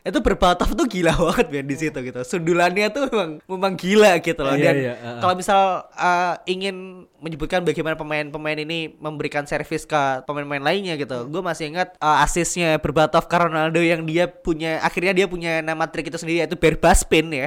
Itu 0.03 0.19
Berbatov 0.19 0.75
tuh 0.75 0.85
gila 0.85 1.15
banget 1.31 1.47
men 1.49 1.67
di 1.67 1.77
situ 1.77 1.95
gitu. 1.95 2.21
Sundulannya 2.21 2.91
tuh 2.91 3.07
memang 3.07 3.31
memang 3.47 3.73
gila 3.75 4.19
gitu 4.19 4.43
loh 4.43 4.53
Iya, 4.53 4.65
dan 4.65 4.75
iya, 4.77 4.93
kalau 5.19 5.35
misal 5.35 5.61
uh, 5.89 6.35
ingin 6.45 7.07
menyebutkan 7.23 7.63
bagaimana 7.63 7.95
pemain-pemain 7.95 8.59
ini 8.59 8.99
memberikan 8.99 9.47
servis 9.47 9.87
ke 9.87 9.95
pemain-pemain 10.27 10.59
lainnya 10.61 10.99
gitu. 10.99 11.31
Gue 11.31 11.39
masih 11.39 11.71
ingat 11.71 11.95
uh, 12.03 12.19
asisnya 12.21 12.83
Berbatov 12.83 13.31
ke 13.31 13.37
Ronaldo 13.37 13.79
yang 13.79 14.03
dia 14.03 14.27
punya 14.27 14.83
akhirnya 14.83 15.15
dia 15.15 15.27
punya 15.27 15.63
nama 15.63 15.87
trik 15.87 16.11
itu 16.11 16.19
sendiri 16.19 16.43
yaitu 16.43 16.59
Berbaspin 16.59 17.31
ya. 17.31 17.47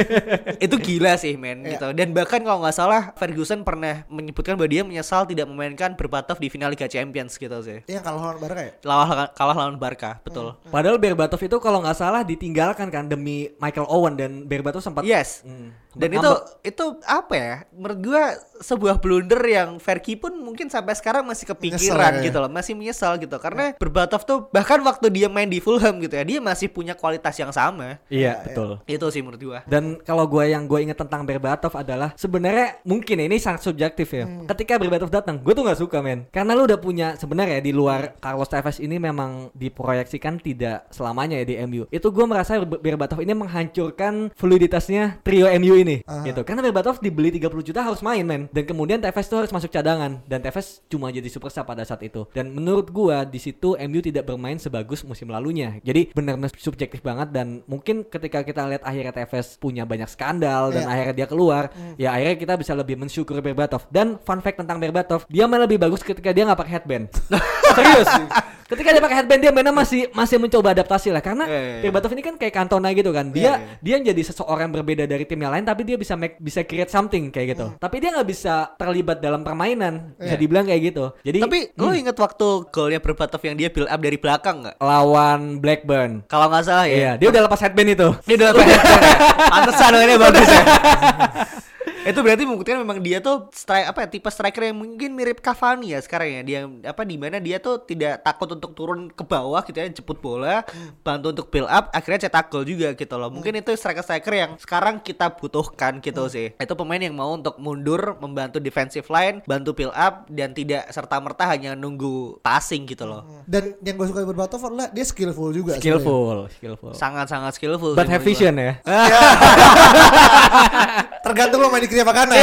itu 0.64 0.76
gila 0.78 1.18
sih 1.18 1.34
men 1.34 1.66
Iya. 1.66 1.74
gitu. 1.74 1.88
Dan 1.92 2.14
bahkan 2.14 2.40
kalau 2.40 2.62
nggak 2.62 2.76
salah 2.76 3.10
Ferguson 3.18 3.66
pernah 3.66 4.06
menyebutkan 4.06 4.54
bahwa 4.54 4.70
dia 4.70 4.86
menyesal 4.86 5.26
tidak 5.26 5.50
memainkan 5.50 5.98
Berbatov 5.98 6.38
di 6.38 6.46
final 6.46 6.70
Liga 6.70 6.86
Champions 6.86 7.34
gitu 7.34 7.58
sih. 7.60 7.82
Iya 7.84 8.00
kalau 8.00 8.22
lawan 8.22 8.38
Barca 8.38 8.62
ya. 8.62 8.72
Kalah 8.78 9.08
kalah 9.34 9.56
lawan 9.58 9.76
Barca, 9.76 10.22
betul. 10.22 10.54
Padahal 10.70 11.02
Berbatov 11.02 11.42
itu 11.42 11.58
kalau 11.58 11.79
nggak 11.80 11.98
salah 11.98 12.22
ditinggalkan 12.22 12.88
kan 12.88 13.08
demi 13.08 13.50
Michael 13.58 13.88
Owen 13.88 14.14
dan 14.14 14.30
Berbatov 14.46 14.80
sempat 14.80 15.02
Yes. 15.02 15.42
Hmm, 15.42 15.72
Dan 15.96 16.14
itu 16.14 16.32
itu 16.62 16.84
apa 17.02 17.34
ya? 17.34 17.54
Menurut 17.74 17.98
gua 17.98 18.24
sebuah 18.60 19.00
blunder 19.02 19.40
yang 19.42 19.80
Fergie 19.82 20.14
pun 20.14 20.30
mungkin 20.36 20.70
sampai 20.70 20.94
sekarang 20.94 21.26
masih 21.26 21.48
kepikiran 21.50 21.80
Menyesal 22.14 22.20
ya. 22.20 22.26
gitu 22.28 22.38
loh, 22.38 22.50
masih 22.52 22.72
menyesal 22.76 23.12
gitu. 23.18 23.36
Karena 23.42 23.74
Berbatov 23.74 24.22
tuh 24.22 24.46
bahkan 24.54 24.78
waktu 24.86 25.10
dia 25.10 25.26
main 25.26 25.50
di 25.50 25.58
Fulham 25.58 25.98
gitu 25.98 26.14
ya, 26.14 26.22
dia 26.22 26.38
masih 26.38 26.70
punya 26.70 26.94
kualitas 26.94 27.34
yang 27.40 27.50
sama. 27.50 27.98
Iya, 28.06 28.44
betul. 28.46 28.78
Itu 28.86 29.10
sih 29.10 29.24
menurut 29.24 29.40
gua. 29.42 29.58
Dan 29.66 29.98
kalau 30.04 30.28
gue 30.30 30.44
yang 30.46 30.68
gue 30.70 30.78
inget 30.78 30.98
tentang 31.00 31.26
Berbatov 31.26 31.74
adalah 31.74 32.14
sebenarnya 32.14 32.78
mungkin 32.86 33.18
ya, 33.18 33.24
ini 33.26 33.38
sangat 33.42 33.66
subjektif 33.66 34.06
ya. 34.14 34.28
Ketika 34.46 34.78
Berbatov 34.78 35.10
datang, 35.10 35.42
gue 35.42 35.52
tuh 35.56 35.64
nggak 35.66 35.80
suka 35.80 35.98
men, 36.04 36.28
karena 36.30 36.54
lu 36.54 36.70
udah 36.70 36.78
punya 36.78 37.18
sebenarnya 37.18 37.58
di 37.58 37.72
luar 37.74 38.14
Carlos 38.22 38.46
Tevez 38.46 38.78
ini 38.78 39.00
memang 39.00 39.50
diproyeksikan 39.56 40.38
tidak 40.38 40.86
selamanya 40.92 41.40
ya 41.40 41.46
di 41.48 41.56
MU. 41.70 41.86
Itu 41.88 42.10
gue 42.10 42.26
merasa 42.26 42.58
Ber- 42.58 42.82
Berbatov 42.82 43.22
ini 43.22 43.30
menghancurkan 43.32 44.34
fluiditasnya 44.34 45.22
trio 45.22 45.46
MU 45.56 45.78
ini, 45.78 46.02
gitu. 46.24 46.42
Karena 46.42 46.60
Berbatov 46.60 46.98
dibeli 46.98 47.30
30 47.30 47.46
juta 47.62 47.80
harus 47.80 48.02
main 48.02 48.26
men, 48.26 48.50
dan 48.50 48.66
kemudian 48.66 48.98
Tevez 48.98 49.24
tuh 49.24 49.38
harus 49.38 49.50
masuk 49.50 49.70
cadangan, 49.70 50.18
dan 50.26 50.42
Tevez 50.42 50.82
cuma 50.86 51.08
jadi 51.08 51.30
superstar 51.30 51.62
pada 51.62 51.86
saat 51.86 52.02
itu. 52.02 52.26
Dan 52.34 52.50
menurut 52.50 52.90
gue 52.90 53.16
di 53.30 53.38
situ 53.38 53.78
MU 53.78 54.00
tidak 54.00 54.26
bermain 54.26 54.58
sebagus 54.58 55.06
musim 55.06 55.30
lalunya. 55.30 55.78
Jadi 55.80 56.10
benar-benar 56.10 56.50
subjektif 56.56 56.98
banget 57.00 57.30
dan 57.30 57.62
mungkin 57.64 58.02
ketika 58.02 58.42
kita 58.42 58.66
lihat 58.66 58.82
akhirnya 58.82 59.14
Tevez 59.14 59.54
punya 59.54 59.86
banyak 59.86 60.10
skandal 60.10 60.72
dan 60.72 60.82
Iya. 60.82 60.90
akhirnya 60.90 61.14
dia 61.14 61.26
keluar, 61.28 61.64
ya 61.94 62.08
akhirnya 62.10 62.36
kita 62.36 62.54
bisa 62.56 62.72
lebih 62.74 62.96
mensyukuri 62.96 63.38
Berbatov. 63.38 63.84
Dan 63.92 64.16
fun 64.24 64.40
fact 64.40 64.58
tentang 64.58 64.80
Berbatov, 64.80 65.28
dia 65.28 65.44
main 65.44 65.60
lebih 65.60 65.76
bagus 65.76 66.00
ketika 66.00 66.32
dia 66.32 66.48
nggak 66.48 66.58
pakai 66.58 66.72
headband. 66.80 67.04
Serius. 67.76 68.08
Ketika 68.70 68.88
dia 68.88 69.02
pakai 69.02 69.16
headband 69.18 69.40
dia 69.40 69.50
mainnya 69.50 69.74
masih 69.74 70.06
masih 70.10 70.38
mencoba 70.38 70.70
adaptasi 70.70 71.10
lah 71.10 71.18
karena 71.18 71.44
iya, 71.44 71.60
iya. 71.60 71.80
Berbatov 71.82 72.14
ini 72.14 72.22
kan 72.22 72.34
kayak 72.34 72.54
Cantona 72.54 72.94
gitu 72.94 73.10
kan. 73.10 73.28
Dia 73.28 73.42
Iya, 73.42 73.52
iya. 73.82 73.98
dia 73.98 74.14
jadi 74.14 74.22
seseorang 74.22 74.70
yang 74.70 74.74
berbeda 74.78 75.04
dari 75.04 75.24
tim 75.24 75.36
yang 75.36 75.50
lain 75.50 75.66
tapi 75.66 75.82
dia 75.82 75.98
bisa 75.98 76.14
make, 76.14 76.38
bisa 76.38 76.62
create 76.62 76.86
something 76.86 77.28
kayak 77.28 77.58
gitu. 77.58 77.74
Tapi 77.74 77.96
dia 77.98 78.14
nggak 78.14 78.24
bisa 78.24 78.70
terlibat 78.76 79.18
dalam 79.18 79.42
permainan. 79.42 80.14
Bisa 80.14 80.34
Iya. 80.34 80.40
dibilang 80.40 80.64
kayak 80.64 80.82
gitu. 80.86 81.04
Jadi 81.20 81.38
Tapi 81.42 81.58
lo 81.74 81.90
inget 81.90 82.14
waktu 82.14 82.46
golnya 82.70 83.00
Berbatov 83.00 83.42
yang 83.42 83.56
dia 83.56 83.68
build 83.68 83.88
up 83.88 83.98
dari 83.98 84.16
belakang 84.16 84.62
nggak? 84.62 84.76
lawan 84.78 85.58
Blackburn. 85.58 86.22
Kalau 86.30 86.46
nggak 86.46 86.62
salah 86.62 86.86
ya. 86.86 86.94
Iya, 86.94 87.12
dia 87.18 87.28
udah 87.28 87.42
lepas 87.50 87.58
headband 87.58 87.90
itu. 87.90 88.08
Ini 88.24 88.34
udah 88.38 88.48
apa 88.52 88.62
ya? 88.62 88.80
Pantesan 89.52 89.92
ini 89.98 90.14
bagus 90.14 90.46
ya. 90.46 90.62
itu 92.00 92.20
berarti 92.24 92.42
membuktikan 92.48 92.80
memang 92.80 92.98
dia 93.04 93.20
tuh 93.20 93.52
strike 93.52 93.86
apa 93.92 93.98
ya, 94.04 94.08
tipe 94.08 94.28
striker 94.32 94.62
yang 94.64 94.76
mungkin 94.80 95.12
mirip 95.12 95.44
Cavani 95.44 95.92
ya 95.92 96.00
sekarang 96.00 96.28
ya. 96.28 96.42
Dia 96.42 96.60
apa 96.88 97.04
di 97.04 97.20
mana 97.20 97.36
dia 97.36 97.60
tuh 97.60 97.84
tidak 97.84 98.24
takut 98.24 98.48
untuk 98.48 98.72
turun 98.72 99.12
ke 99.12 99.20
bawah 99.20 99.60
gitu 99.64 99.76
ya, 99.76 99.86
jemput 99.92 100.18
bola, 100.18 100.64
bantu 101.04 101.36
untuk 101.36 101.46
build 101.52 101.68
up, 101.68 101.92
akhirnya 101.92 102.28
cetak 102.28 102.48
gol 102.48 102.64
juga 102.64 102.96
gitu 102.96 103.14
loh. 103.20 103.28
Mungkin 103.28 103.60
itu 103.60 103.76
striker-striker 103.76 104.32
yang 104.32 104.50
sekarang 104.56 105.04
kita 105.04 105.36
butuhkan 105.36 106.00
gitu 106.00 106.24
sih. 106.32 106.56
Itu 106.56 106.72
pemain 106.72 107.00
yang 107.00 107.12
mau 107.12 107.36
untuk 107.36 107.60
mundur, 107.60 108.16
membantu 108.18 108.58
defensive 108.58 109.06
line, 109.12 109.44
bantu 109.44 109.76
build 109.76 109.92
up 109.92 110.24
dan 110.32 110.56
tidak 110.56 110.88
serta-merta 110.88 111.44
hanya 111.52 111.76
nunggu 111.76 112.40
passing 112.40 112.88
gitu 112.88 113.04
loh. 113.04 113.44
Dan 113.44 113.76
yang 113.84 114.00
gue 114.00 114.06
suka 114.08 114.24
dari 114.24 114.28
Berbatov 114.30 114.60
adalah 114.64 114.88
dia 114.88 115.04
skillful 115.04 115.52
juga. 115.52 115.76
Skillful, 115.76 116.48
skillful. 116.56 116.92
Sangat-sangat 116.96 117.52
skillful. 117.56 117.92
But 117.92 118.08
sih 118.08 118.14
have 118.16 118.24
vision 118.24 118.56
ya. 118.56 118.80
Tergantung 121.26 121.60
lo 121.60 121.68
main 121.68 121.84
di 121.84 121.90
kiri 122.00 122.40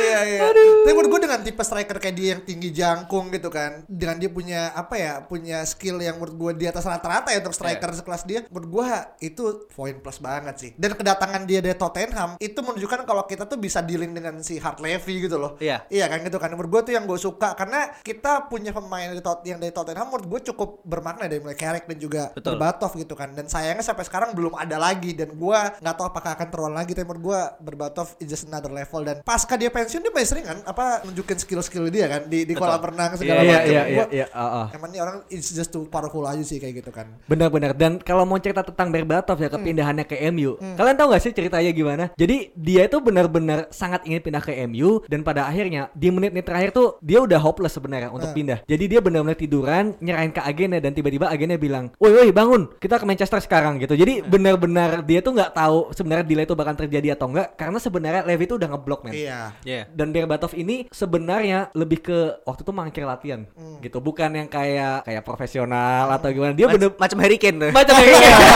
Iya 0.08 0.20
iya. 0.24 0.40
Tapi 0.48 0.92
menurut 0.96 1.10
gue 1.12 1.20
dengan 1.28 1.40
tipe 1.44 1.60
striker 1.60 1.98
kayak 2.00 2.16
dia 2.16 2.28
yang 2.34 2.42
tinggi 2.42 2.70
jangkung 2.72 3.28
gitu 3.28 3.52
kan, 3.52 3.84
dengan 3.84 4.16
dia 4.16 4.30
punya 4.32 4.72
apa 4.72 4.94
ya, 4.96 5.12
punya 5.28 5.60
skill 5.68 6.00
yang 6.00 6.16
menurut 6.16 6.36
gue 6.36 6.64
di 6.64 6.66
atas 6.66 6.88
rata-rata 6.88 7.28
ya 7.30 7.44
untuk 7.44 7.54
striker 7.54 7.90
sekelas 7.92 8.22
dia, 8.24 8.40
menurut 8.48 8.68
gue 8.68 8.86
itu 9.28 9.68
poin 9.72 9.94
plus 10.00 10.18
banget 10.18 10.54
sih. 10.56 10.70
Dan 10.80 10.96
kedatangan 10.96 11.44
dia 11.44 11.60
dari 11.60 11.76
Tottenham 11.76 12.40
itu 12.40 12.58
menunjukkan 12.58 13.04
kalau 13.04 13.28
kita 13.28 13.44
tuh 13.44 13.60
bisa 13.60 13.84
dealing 13.84 14.16
dengan 14.16 14.40
si 14.40 14.56
Hart 14.56 14.80
Levy 14.80 15.28
gitu 15.28 15.36
loh. 15.36 15.60
Iya. 15.60 15.84
Iya 15.92 16.06
kan 16.08 16.24
gitu 16.24 16.38
kan. 16.40 16.50
Menurut 16.54 16.70
gue 16.80 16.90
tuh 16.90 16.92
yang 16.96 17.04
gue 17.04 17.18
suka 17.20 17.52
karena 17.52 17.92
kita 18.00 18.48
punya 18.48 18.72
pemain 18.72 19.12
dari 19.12 19.20
Tot 19.20 19.44
yang 19.44 19.60
dari 19.60 19.74
Tottenham 19.74 20.08
menurut 20.08 20.26
gue 20.26 20.40
cukup 20.52 20.80
bermakna 20.86 21.28
dari 21.28 21.42
mulai 21.42 21.58
Carrick 21.58 21.84
dan 21.84 21.98
juga. 22.00 22.22
Berbatov 22.38 22.96
gitu 22.96 23.12
kan. 23.12 23.34
Dan 23.36 23.50
sayangnya 23.50 23.84
sampai 23.84 24.06
sekarang 24.08 24.32
belum 24.32 24.56
ada 24.56 24.80
lagi 24.80 25.12
dan 25.12 25.34
gue 25.34 25.58
nggak 25.82 25.94
tahu 25.94 26.06
apakah 26.08 26.30
akan 26.38 26.48
terulang 26.48 26.76
lagi. 26.76 26.96
Tapi 26.96 27.04
menurut 27.04 27.22
gue 27.34 27.40
Berbatov 27.62 28.14
is 28.22 28.28
just 28.30 28.46
another 28.48 28.70
level 28.72 29.02
dan 29.04 29.20
pasca 29.26 29.58
dia 29.58 29.68
pensiun 29.68 29.97
dia 30.00 30.12
masih 30.12 30.28
sering 30.28 30.46
kan 30.46 30.58
apa 30.62 31.02
nunjukin 31.06 31.38
skill-skill 31.38 31.84
dia 31.88 32.06
kan 32.06 32.22
di 32.26 32.44
di 32.44 32.54
Betul. 32.54 32.68
kolam 32.68 32.82
renang 32.84 33.10
segala 33.16 33.40
Iya, 33.40 33.50
macam. 33.50 33.70
iya, 33.70 33.82
iya, 33.88 34.04
iya, 34.12 34.26
ah, 34.30 34.44
ah. 34.44 34.66
Emang 34.70 34.90
ini 34.92 35.00
orang 35.00 35.16
it's 35.28 35.50
just 35.50 35.72
too 35.72 35.88
powerful 35.88 36.22
aja 36.22 36.42
sih 36.44 36.60
kayak 36.60 36.84
gitu 36.84 36.90
kan. 36.92 37.08
Benar-benar 37.26 37.72
dan 37.72 37.96
kalau 37.98 38.28
mau 38.28 38.36
cerita 38.36 38.60
tentang 38.62 38.92
Berbatov 38.92 39.38
ya 39.40 39.48
kepindahannya 39.48 40.04
ke 40.04 40.16
MU. 40.30 40.60
Kalian 40.76 40.96
tahu 40.98 41.08
gak 41.14 41.22
sih 41.24 41.32
ceritanya 41.32 41.70
gimana? 41.72 42.04
Jadi 42.14 42.52
dia 42.52 42.84
itu 42.84 42.98
benar-benar 43.00 43.70
sangat 43.70 44.04
ingin 44.04 44.20
pindah 44.20 44.42
ke 44.42 44.52
MU 44.68 45.02
dan 45.08 45.24
pada 45.24 45.48
akhirnya 45.48 45.88
di 45.96 46.12
menit-menit 46.12 46.44
terakhir 46.44 46.70
tuh 46.76 47.00
dia 47.00 47.22
udah 47.22 47.40
hopeless 47.40 47.74
sebenarnya 47.74 48.12
untuk 48.12 48.30
pindah. 48.34 48.62
Jadi 48.66 48.84
dia 48.86 49.00
benar-benar 49.00 49.38
tiduran 49.38 49.94
nyerahin 49.98 50.32
ke 50.34 50.42
agennya 50.42 50.80
dan 50.82 50.92
tiba-tiba 50.92 51.30
agennya 51.30 51.56
bilang, 51.56 51.90
"Woi, 51.96 52.12
woi, 52.12 52.30
bangun. 52.30 52.68
Kita 52.76 53.00
ke 53.00 53.06
Manchester 53.08 53.40
sekarang." 53.40 53.78
gitu. 53.78 53.94
Jadi 53.94 54.22
benar-benar 54.22 55.02
dia 55.06 55.22
tuh 55.22 55.32
nggak 55.34 55.54
tahu 55.54 55.90
sebenarnya 55.94 56.24
delay 56.26 56.44
itu 56.44 56.54
bakal 56.58 56.74
terjadi 56.74 57.14
atau 57.14 57.30
enggak 57.30 57.54
karena 57.56 57.78
sebenarnya 57.78 58.22
Levy 58.26 58.44
itu 58.44 58.54
udah 58.58 58.68
ngeblok 58.68 59.00
men. 59.06 59.12
Iya. 59.14 59.40
Iya. 59.64 59.82
Dan 59.90 60.10
Berbatov 60.10 60.52
ini 60.52 60.86
sebenarnya 60.88 61.70
lebih 61.72 62.00
ke 62.00 62.18
waktu 62.42 62.62
itu 62.62 62.72
mangkir 62.72 63.02
latihan 63.02 63.44
gitu, 63.78 63.98
bukan 63.98 64.30
yang 64.32 64.46
kayak 64.46 65.02
kayak 65.02 65.22
profesional 65.22 66.10
atau 66.10 66.28
gimana. 66.28 66.52
Dia 66.52 66.66
bener 66.66 66.90
Mac- 66.90 67.00
macam 67.00 67.18
Harry 67.20 67.36
Kane 67.36 67.56
tuh. 67.58 67.70
macam 67.70 67.94
Harry 67.94 68.14
Kane. 68.14 68.36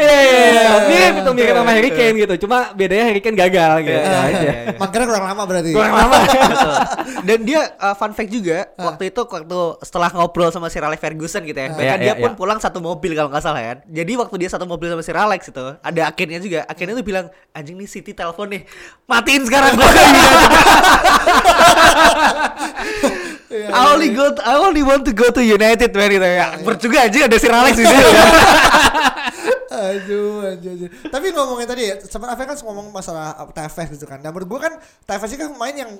Iya, 0.00 0.16
iya, 0.16 0.40
iya. 0.48 0.72
mirip 0.86 1.14
itu 1.20 1.30
mirip 1.30 1.54
sama 1.54 1.72
Harry 1.72 1.90
Kane 1.90 2.14
gitu. 2.16 2.34
Cuma 2.40 2.72
bedanya 2.72 3.04
Harry 3.04 3.20
Kane 3.20 3.36
gagal 3.36 3.72
gitu. 3.82 3.92
Iya, 3.92 4.08
iya, 4.08 4.20
aja. 4.22 4.40
iya. 4.40 4.72
Makanya 4.74 5.04
kurang 5.06 5.24
lama 5.26 5.42
berarti. 5.44 5.70
Kurang 5.70 5.92
lama. 5.92 6.16
Betul. 6.50 6.74
Dan 7.20 7.38
dia 7.42 7.60
uh, 7.76 7.92
fun 7.92 8.12
fact 8.12 8.30
juga 8.30 8.58
waktu 8.76 9.10
itu 9.10 9.20
waktu 9.20 9.60
setelah 9.82 10.08
ngobrol 10.10 10.48
sama 10.48 10.66
Sir 10.66 10.80
Alex 10.80 10.98
Ferguson 10.98 11.42
gitu 11.42 11.58
ya. 11.58 11.68
Bahkan 11.70 11.84
Iya, 11.90 11.94
dia 11.98 12.06
iya, 12.08 12.14
pun 12.16 12.32
iya. 12.32 12.38
pulang 12.38 12.58
satu 12.58 12.78
mobil 12.80 13.12
kalau 13.12 13.28
nggak 13.28 13.42
salah 13.42 13.62
kan. 13.62 13.78
Jadi 13.84 14.12
waktu 14.14 14.34
dia 14.36 14.48
satu 14.48 14.64
mobil 14.64 14.88
sama 14.88 15.02
Sir 15.02 15.16
Alex 15.16 15.40
itu 15.46 15.64
ada 15.76 16.02
akhirnya 16.02 16.38
juga. 16.38 16.60
Akhirnya 16.64 16.94
tuh 16.94 17.04
bilang 17.04 17.26
anjing 17.50 17.76
nih 17.76 17.88
City 17.90 18.12
telepon 18.14 18.48
nih. 18.48 18.62
Matiin 19.04 19.42
sekarang 19.44 19.74
gua 23.50 23.68
I 23.70 23.92
only 23.92 24.10
go 24.14 24.30
to- 24.30 24.42
I 24.46 24.54
only 24.56 24.82
want 24.82 25.04
to 25.06 25.12
go 25.12 25.30
to 25.30 25.40
United 25.42 25.90
man 25.92 26.10
gitu 26.10 26.22
ya. 26.22 26.54
Akbar 26.54 26.74
juga 26.78 27.06
anjing 27.06 27.22
ada 27.26 27.36
Sir 27.36 27.50
Alex 27.50 27.74
di 27.76 27.84
situ. 27.86 28.08
aduh, 29.70 30.50
aduh, 30.50 30.70
aduh. 30.74 30.88
Tapi 31.06 31.26
ngomongin 31.30 31.66
tadi 31.66 31.82
ya, 31.86 31.94
sempat 32.02 32.34
Ave 32.34 32.42
kan 32.44 32.58
ngomong 32.58 32.90
masalah 32.90 33.38
uh, 33.38 33.48
Tevez 33.50 33.94
gitu 33.94 34.04
kan. 34.04 34.18
Dan 34.18 34.34
menurut 34.34 34.50
gue 34.50 34.60
kan 34.60 34.72
Tevez 35.06 35.30
ini 35.30 35.38
kan 35.38 35.48
pemain 35.54 35.76
yang 35.76 35.90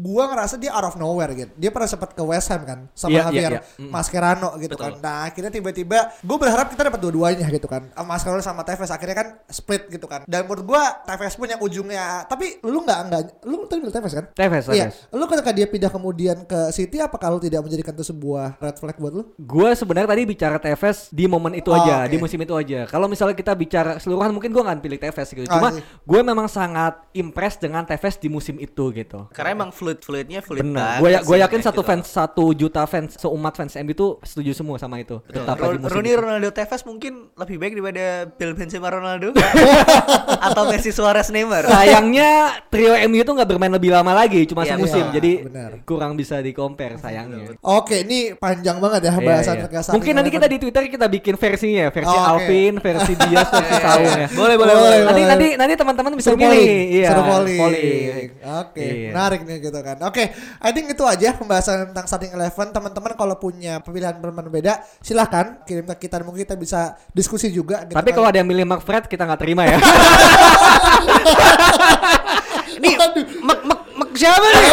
gue 0.00 0.24
ngerasa 0.24 0.56
dia 0.56 0.72
out 0.72 0.88
of 0.88 0.96
nowhere 0.96 1.30
gitu. 1.36 1.52
Dia 1.54 1.70
pernah 1.70 1.86
sempat 1.86 2.16
ke 2.16 2.22
West 2.24 2.48
Ham 2.48 2.64
kan 2.64 2.88
sama 2.96 3.12
Iya, 3.12 3.22
Javier 3.28 3.52
iya. 3.52 3.62
Mm. 3.76 3.90
Mascherano 3.92 4.48
gitu 4.56 4.74
kan. 4.74 4.92
Nah 4.98 5.28
akhirnya 5.28 5.52
tiba-tiba 5.52 5.98
gue 6.18 6.36
berharap 6.40 6.72
kita 6.72 6.88
dapat 6.88 7.00
dua-duanya 7.00 7.46
gitu 7.52 7.68
kan. 7.68 7.92
Uh, 7.92 8.06
Mascherano 8.06 8.40
sama 8.40 8.64
Tevez 8.64 8.88
akhirnya 8.88 9.16
kan 9.16 9.28
split 9.46 9.92
gitu 9.92 10.08
kan. 10.08 10.24
Dan 10.24 10.48
menurut 10.48 10.64
gue 10.64 10.82
Tevez 11.04 11.34
pun 11.36 11.46
yang 11.46 11.60
ujungnya. 11.60 12.24
Tapi 12.24 12.64
lu 12.64 12.80
nggak 12.80 12.98
nggak 13.12 13.22
lu 13.44 13.68
tadi 13.68 13.84
bilang 13.84 13.94
Tevez 14.00 14.12
kan? 14.16 14.24
Tevez, 14.32 14.64
Iya. 14.70 14.88
Lu 15.12 15.28
ketika 15.28 15.50
dia 15.52 15.66
pindah 15.68 15.90
kemudian 15.92 16.48
ke 16.48 16.72
City 16.72 17.02
apa 17.02 17.20
kalau 17.20 17.36
tidak 17.36 17.60
menjadikan 17.60 17.92
itu 17.92 18.06
sebuah 18.06 18.56
red 18.56 18.76
flag 18.80 18.96
buat 18.96 19.12
lu? 19.12 19.22
Gue 19.36 19.74
sebenarnya 19.76 20.08
tadi 20.08 20.22
bicara 20.24 20.56
Tevez 20.56 21.10
di 21.12 21.26
momen 21.26 21.52
itu 21.52 21.68
Oh, 21.70 21.76
aja, 21.76 22.06
oke. 22.06 22.10
di 22.10 22.16
musim 22.18 22.38
itu 22.40 22.54
aja. 22.56 22.86
Kalau 22.88 23.09
misalnya 23.10 23.34
kita 23.34 23.52
bicara 23.52 23.98
keseluruhan 23.98 24.30
mungkin 24.30 24.48
gue 24.48 24.62
nggak 24.62 24.78
pilih 24.78 24.98
Tevez 24.98 25.28
gitu. 25.28 25.44
Ah, 25.44 25.58
Cuma 25.58 25.68
sih. 25.72 25.82
gue 25.82 26.20
memang 26.22 26.46
sangat 26.46 26.94
impress 27.12 27.58
dengan 27.58 27.82
Tevez 27.82 28.14
di 28.16 28.28
musim 28.28 28.56
itu 28.56 28.94
gitu. 28.94 29.26
Karena 29.30 29.50
emang 29.52 29.70
fluid-fluidnya 29.70 30.40
fluid 30.40 30.62
Benar. 30.62 31.02
banget 31.02 31.02
Gue 31.02 31.10
gue 31.26 31.36
yakin 31.42 31.60
satu 31.60 31.82
gitu. 31.82 31.88
fans 31.90 32.06
satu 32.06 32.44
juta 32.52 32.86
fans 32.86 33.16
seumat 33.16 33.52
fans 33.52 33.74
MU 33.76 33.90
itu 33.90 34.06
setuju 34.22 34.54
semua 34.54 34.78
sama 34.78 34.96
itu. 34.96 35.18
Betul. 35.20 35.42
Betapa 35.42 35.64
di 35.66 35.76
musim 35.76 35.90
Rooney 35.90 36.10
itu. 36.10 36.20
Ronaldo 36.20 36.48
Tevez 36.50 36.82
mungkin 36.86 37.12
lebih 37.34 37.56
baik 37.58 37.72
daripada 37.74 38.04
Bill 38.30 38.52
Benzema 38.54 38.88
Ronaldo 38.88 39.34
atau 40.46 40.62
Messi 40.66 40.90
Suarez 40.90 41.28
Neymar. 41.28 41.66
Sayangnya 41.66 42.30
trio 42.68 42.94
MU 43.08 43.18
itu 43.18 43.30
nggak 43.30 43.48
bermain 43.48 43.72
lebih 43.72 43.90
lama 43.90 44.12
lagi, 44.14 44.44
cuma 44.44 44.62
Iya, 44.62 44.76
semusim. 44.76 45.02
iya, 45.02 45.12
jadi 45.12 45.32
benar. 45.42 45.70
kurang 45.82 46.12
bisa 46.14 46.38
di 46.38 46.52
compare 46.52 46.94
sayangnya. 46.96 47.56
Oke, 47.60 48.04
ini 48.04 48.36
panjang 48.36 48.78
banget 48.78 49.00
ya 49.02 49.12
Iya, 49.12 49.20
bahasan 49.20 49.54
iya. 49.56 49.62
terkait 49.64 49.88
Mungkin 49.90 50.12
nanti 50.12 50.30
kita 50.30 50.46
di 50.46 50.58
Twitter 50.58 50.82
kita 50.86 51.06
bikin 51.08 51.34
versinya, 51.34 51.80
ya, 51.82 51.90
versi 51.90 52.12
Oh. 52.12 52.28
Alvin, 52.28 52.74
versi 52.76 52.99
Dias, 53.08 53.48
versi 53.48 53.74
Saung 53.80 54.04
ya. 54.06 54.28
Boleh, 54.30 54.56
boleh, 54.56 54.74
boleh. 54.74 54.98
Nanti 55.04 55.22
nanti 55.24 55.46
nanti 55.56 55.74
teman-teman 55.76 56.12
bisa 56.12 56.30
polling, 56.32 56.68
Iya, 56.90 57.08
seru 57.10 57.22
polling. 57.24 57.60
Oke, 58.40 58.84
Iya. 58.84 59.08
menarik 59.12 59.40
nih 59.44 59.56
gitu 59.60 59.80
kan. 59.80 59.96
Oke, 60.04 60.24
I 60.60 60.70
think 60.70 60.90
itu 60.90 61.04
aja 61.04 61.32
pembahasan 61.34 61.90
tentang 61.90 62.04
starting 62.04 62.32
eleven. 62.32 62.68
Teman-teman 62.70 63.12
kalau 63.14 63.36
punya 63.36 63.80
pemilihan 63.80 64.16
pemain 64.16 64.44
berbeda, 64.44 64.84
silahkan 65.00 65.62
kirim 65.64 65.88
ke 65.88 66.06
kita. 66.06 66.20
Mungkin 66.20 66.44
kita 66.44 66.56
bisa 66.56 66.80
diskusi 67.10 67.48
juga. 67.48 67.84
Gitu 67.84 67.96
Tapi 67.96 68.10
kalau 68.12 68.28
ada 68.28 68.38
yang 68.38 68.48
milih 68.48 68.68
Mark 68.68 68.82
Fred 68.82 69.06
kita 69.06 69.24
nggak 69.24 69.40
terima 69.40 69.64
ya. 69.64 69.78
Ini 72.80 72.96
Aduh. 72.96 73.24
mek 73.44 73.60
mek 73.64 73.80
mek 73.92 74.10
siapa 74.16 74.46
nih? 74.46 74.68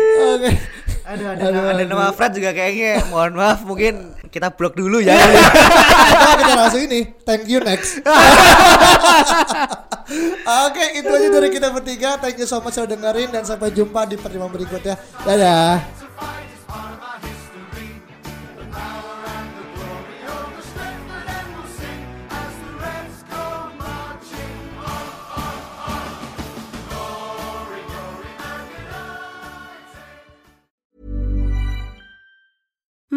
Aduh, 1.14 1.30
Oke. 1.30 1.46
Aduh, 1.46 1.62
ada, 1.70 1.78
ada 1.78 1.84
nama 1.86 2.10
Fred 2.10 2.34
juga 2.34 2.50
kayaknya. 2.50 3.06
Mohon 3.06 3.32
maaf, 3.38 3.62
mungkin 3.62 4.18
kita 4.34 4.50
blok 4.50 4.74
dulu 4.74 4.98
ya. 4.98 5.14
Atau 5.14 6.34
kita 6.42 6.52
langsung 6.58 6.82
ini. 6.82 7.14
Thank 7.22 7.46
you 7.46 7.62
next. 7.62 8.02
Oke, 10.66 10.84
itu 10.98 11.06
aja 11.06 11.28
dari 11.30 11.48
kita 11.54 11.70
bertiga. 11.70 12.18
Thank 12.18 12.42
you 12.42 12.50
so 12.50 12.58
much 12.58 12.74
sudah 12.74 12.90
dengerin 12.90 13.30
dan 13.30 13.46
sampai 13.46 13.70
jumpa 13.70 14.10
di 14.10 14.18
pertemuan 14.18 14.50
berikutnya. 14.50 14.98
Dadah. 15.22 15.78